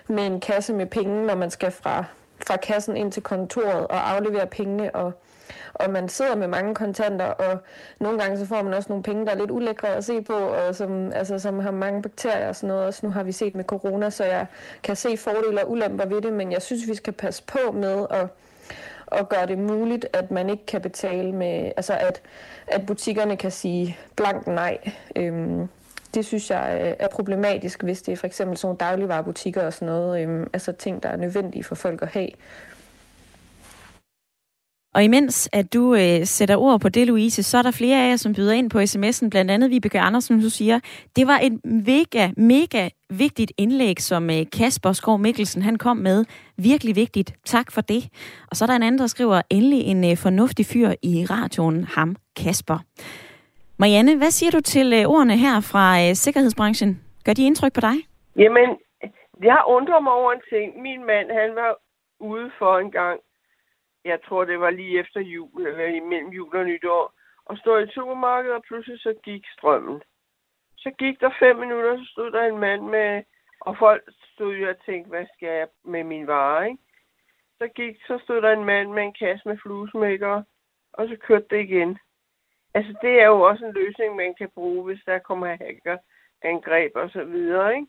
[0.07, 2.03] med en kasse med penge, når man skal fra,
[2.47, 5.13] fra kassen ind til kontoret og aflevere pengene og
[5.73, 7.59] og man sidder med mange kontanter, og
[7.99, 10.33] nogle gange så får man også nogle penge, der er lidt ulækre at se på,
[10.33, 12.85] og som, altså, som har mange bakterier og sådan noget.
[12.85, 14.45] Også nu har vi set med corona, så jeg
[14.83, 18.05] kan se fordele og ulemper ved det, men jeg synes, vi skal passe på med
[18.09, 18.27] at
[19.11, 22.21] og gøre det muligt, at man ikke kan betale med, altså at,
[22.67, 24.77] at butikkerne kan sige blank nej.
[25.15, 25.67] Øhm,
[26.13, 29.73] det synes jeg øh, er problematisk, hvis det er for eksempel sådan nogle dagligvarerbutikker og
[29.73, 32.29] sådan noget, øhm, altså ting, der er nødvendige for folk at have.
[34.95, 38.09] Og imens at du øh, sætter ord på det, Louise, så er der flere af
[38.09, 39.29] jer, som byder ind på sms'en.
[39.29, 40.79] Blandt andet Vibeke Andersen, du siger,
[41.15, 46.25] det var et mega, mega vigtigt indlæg, som øh, Kasper Skov Mikkelsen han kom med.
[46.57, 47.33] Virkelig vigtigt.
[47.45, 48.09] Tak for det.
[48.49, 51.83] Og så er der en anden, der skriver, endelig en øh, fornuftig fyr i radioen,
[51.83, 52.77] ham Kasper.
[53.77, 57.01] Marianne, hvad siger du til øh, ordene her fra øh, sikkerhedsbranchen?
[57.25, 57.95] Gør de indtryk på dig?
[58.37, 58.69] Jamen,
[59.43, 60.81] jeg undrer mig over en ting.
[60.81, 61.71] Min mand, han var
[62.19, 63.19] ude for en gang,
[64.05, 67.13] jeg tror det var lige efter jul, eller imellem jul og nytår,
[67.45, 70.01] og stod i supermarkedet, og pludselig så gik strømmen.
[70.77, 73.23] Så gik der fem minutter, så stod der en mand med,
[73.59, 76.83] og folk stod jo og tænkte, hvad skal jeg med min vare, ikke?
[77.57, 80.43] Så, gik, så stod der en mand med en kasse med fluesmækker,
[80.93, 81.97] og så kørte det igen.
[82.73, 85.97] Altså, det er jo også en løsning, man kan bruge, hvis der kommer hacker,
[86.41, 87.87] angreb og så videre, ikke?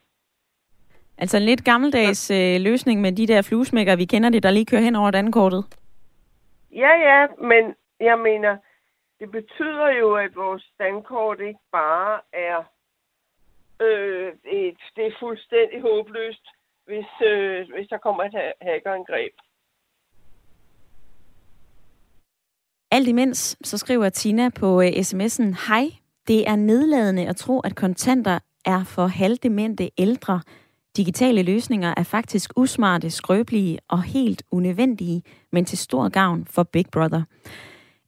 [1.19, 4.67] Altså en lidt gammeldags øh, løsning med de der fluesmækker, vi kender det, der lige
[4.67, 5.65] kører hen over dankortet.
[6.73, 8.57] Ja, ja, men jeg mener,
[9.21, 12.59] det betyder jo, at vores standkort ikke bare er
[13.81, 16.47] øh, et, det er fuldstændig håbløst,
[16.85, 19.33] hvis, øh, hvis der kommer et hackerangreb.
[22.91, 25.85] Alt imens, så skriver Tina på øh, sms'en, Hej,
[26.29, 30.41] det er nedladende at tro, at kontanter er for halvdemente ældre.
[30.97, 35.23] Digitale løsninger er faktisk usmarte, skrøbelige og helt unødvendige,
[35.53, 37.23] men til stor gavn for Big Brother.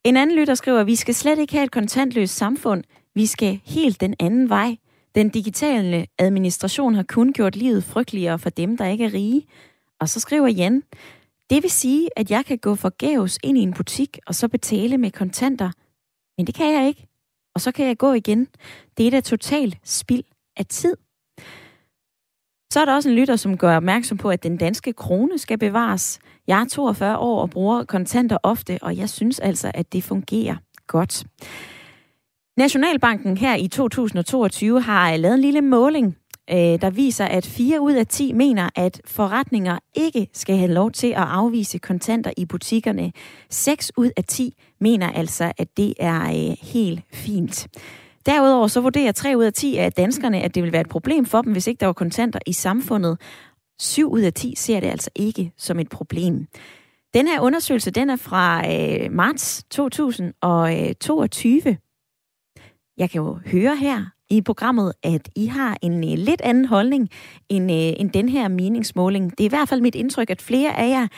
[0.05, 2.85] En anden lytter skriver, at vi skal slet ikke have et kontantløst samfund.
[3.15, 4.77] Vi skal helt den anden vej.
[5.15, 9.47] Den digitale administration har kun gjort livet frygteligere for dem, der ikke er rige.
[10.01, 10.83] Og så skriver Jan,
[11.51, 14.99] det vil sige, at jeg kan gå forgæves ind i en butik og så betale
[14.99, 15.71] med kontanter.
[16.37, 17.07] Men det kan jeg ikke.
[17.55, 18.49] Og så kan jeg gå igen.
[18.97, 20.25] Det er da totalt spild
[20.57, 20.97] af tid.
[22.75, 25.59] Så er der også en lytter, som gør opmærksom på, at den danske krone skal
[25.59, 26.19] bevares.
[26.47, 30.57] Jeg er 42 år og bruger kontanter ofte, og jeg synes altså, at det fungerer
[30.87, 31.25] godt.
[32.57, 36.17] Nationalbanken her i 2022 har øh, lavet en lille måling,
[36.51, 40.91] øh, der viser, at 4 ud af 10 mener, at forretninger ikke skal have lov
[40.91, 43.13] til at afvise kontanter i butikkerne.
[43.51, 47.69] 6 ud af 10 mener altså, at det er øh, helt fint.
[48.27, 51.27] Derudover så vurderer 3 ud af 10 af danskerne, at det vil være et problem
[51.27, 53.21] for dem, hvis ikke der var kontanter i samfundet.
[53.79, 56.47] 7 ud af 10 ser det altså ikke som et problem.
[57.15, 61.63] Den her undersøgelse, den er fra øh, marts 2022.
[61.67, 61.77] Øh,
[62.99, 67.09] Jeg kan jo høre her i programmet, at I har en øh, lidt anden holdning
[67.49, 69.31] end, øh, end den her meningsmåling.
[69.31, 71.09] Det er i hvert fald mit indtryk, at flere af jer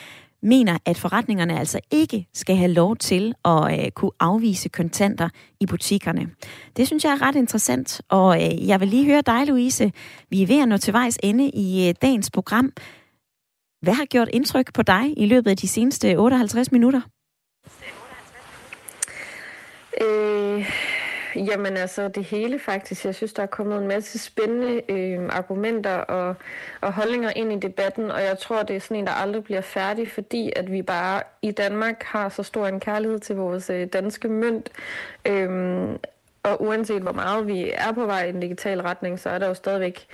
[0.47, 5.29] mener, at forretningerne altså ikke skal have lov til at øh, kunne afvise kontanter
[5.61, 6.31] i butikkerne.
[6.77, 9.93] Det synes jeg er ret interessant, og øh, jeg vil lige høre dig, Louise.
[10.31, 12.73] Vi er ved at nå til vejs ende i øh, dagens program.
[13.83, 17.01] Hvad har gjort indtryk på dig i løbet af de seneste 58 minutter?
[20.03, 20.96] Øh,
[21.37, 23.05] Jamen altså det hele faktisk.
[23.05, 26.35] Jeg synes, der er kommet en masse spændende øh, argumenter og,
[26.81, 29.61] og holdninger ind i debatten, og jeg tror, det er sådan en, der aldrig bliver
[29.61, 33.87] færdig, fordi at vi bare i Danmark har så stor en kærlighed til vores øh,
[33.87, 34.71] danske mønt.
[35.27, 35.89] Øh,
[36.47, 39.49] og uanset hvor meget vi er på vej i en digital retning, så er der
[39.49, 40.07] jo stadigvæk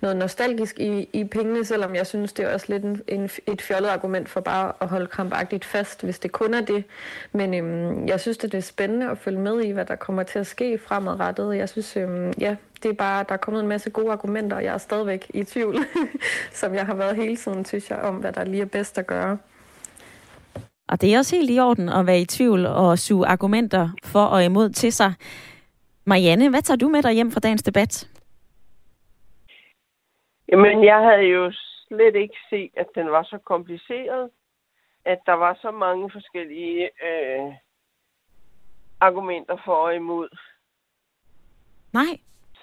[0.00, 3.62] noget nostalgisk i, i pengene, selvom jeg synes, det er også lidt en, en, et
[3.62, 6.84] fjollet argument for bare at holde krampagtigt fast, hvis det kun er det.
[7.32, 10.38] Men øhm, jeg synes, det er spændende at følge med i, hvad der kommer til
[10.38, 11.56] at ske fremadrettet.
[11.56, 14.64] Jeg synes, øhm, ja, det er bare, der er kommet en masse gode argumenter, og
[14.64, 15.76] jeg er stadigvæk i tvivl,
[16.60, 19.06] som jeg har været hele tiden, synes jeg, om hvad der lige er bedst at
[19.06, 19.38] gøre.
[20.88, 24.24] Og det er også helt i orden at være i tvivl og suge argumenter for
[24.24, 25.12] og imod til sig.
[26.10, 27.92] Marianne, hvad tager du med dig hjem fra dagens debat?
[30.48, 31.52] Jamen, jeg havde jo
[31.88, 34.30] slet ikke set, at den var så kompliceret,
[35.04, 37.54] at der var så mange forskellige øh,
[39.00, 40.28] argumenter for og imod.
[41.92, 42.12] Nej.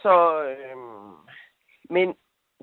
[0.02, 0.16] Så,
[0.52, 0.78] øh,
[1.90, 2.08] men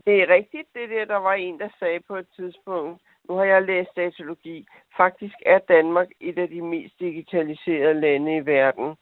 [0.06, 3.44] det er rigtigt, det der, der var en, der sagde på et tidspunkt, nu har
[3.44, 4.66] jeg læst datalogi,
[4.96, 8.96] faktisk er Danmark et af de mest digitaliserede lande i verden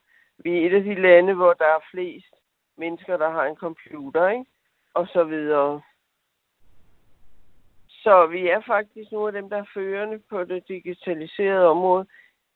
[0.45, 2.35] vi er et af de lande, hvor der er flest
[2.77, 4.45] mennesker, der har en computer, ikke?
[4.95, 5.83] Og så videre.
[7.89, 12.07] Så vi er faktisk nogle af dem, der er førende på det digitaliserede område.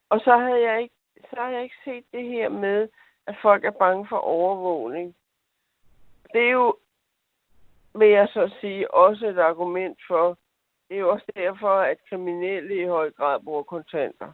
[0.09, 0.95] Og så havde jeg ikke,
[1.29, 2.87] så har jeg ikke set det her med,
[3.27, 5.15] at folk er bange for overvågning.
[6.33, 6.75] Det er jo,
[7.95, 10.37] vil jeg så sige, også et argument for,
[10.89, 14.33] det er jo også derfor, at kriminelle i høj grad bruger kontanter.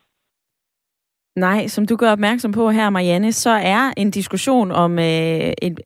[1.36, 5.78] Nej, som du gør opmærksom på her, Marianne, så er en diskussion om øh, en,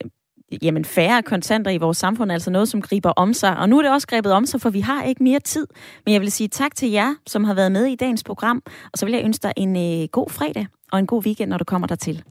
[0.61, 3.57] jamen, færre kontanter i vores samfund altså noget, som griber om sig.
[3.57, 5.67] Og nu er det også grebet om sig, for vi har ikke mere tid.
[6.05, 8.61] Men jeg vil sige tak til jer, som har været med i dagens program.
[8.65, 11.57] Og så vil jeg ønske dig en øh, god fredag og en god weekend, når
[11.57, 12.23] du kommer dertil.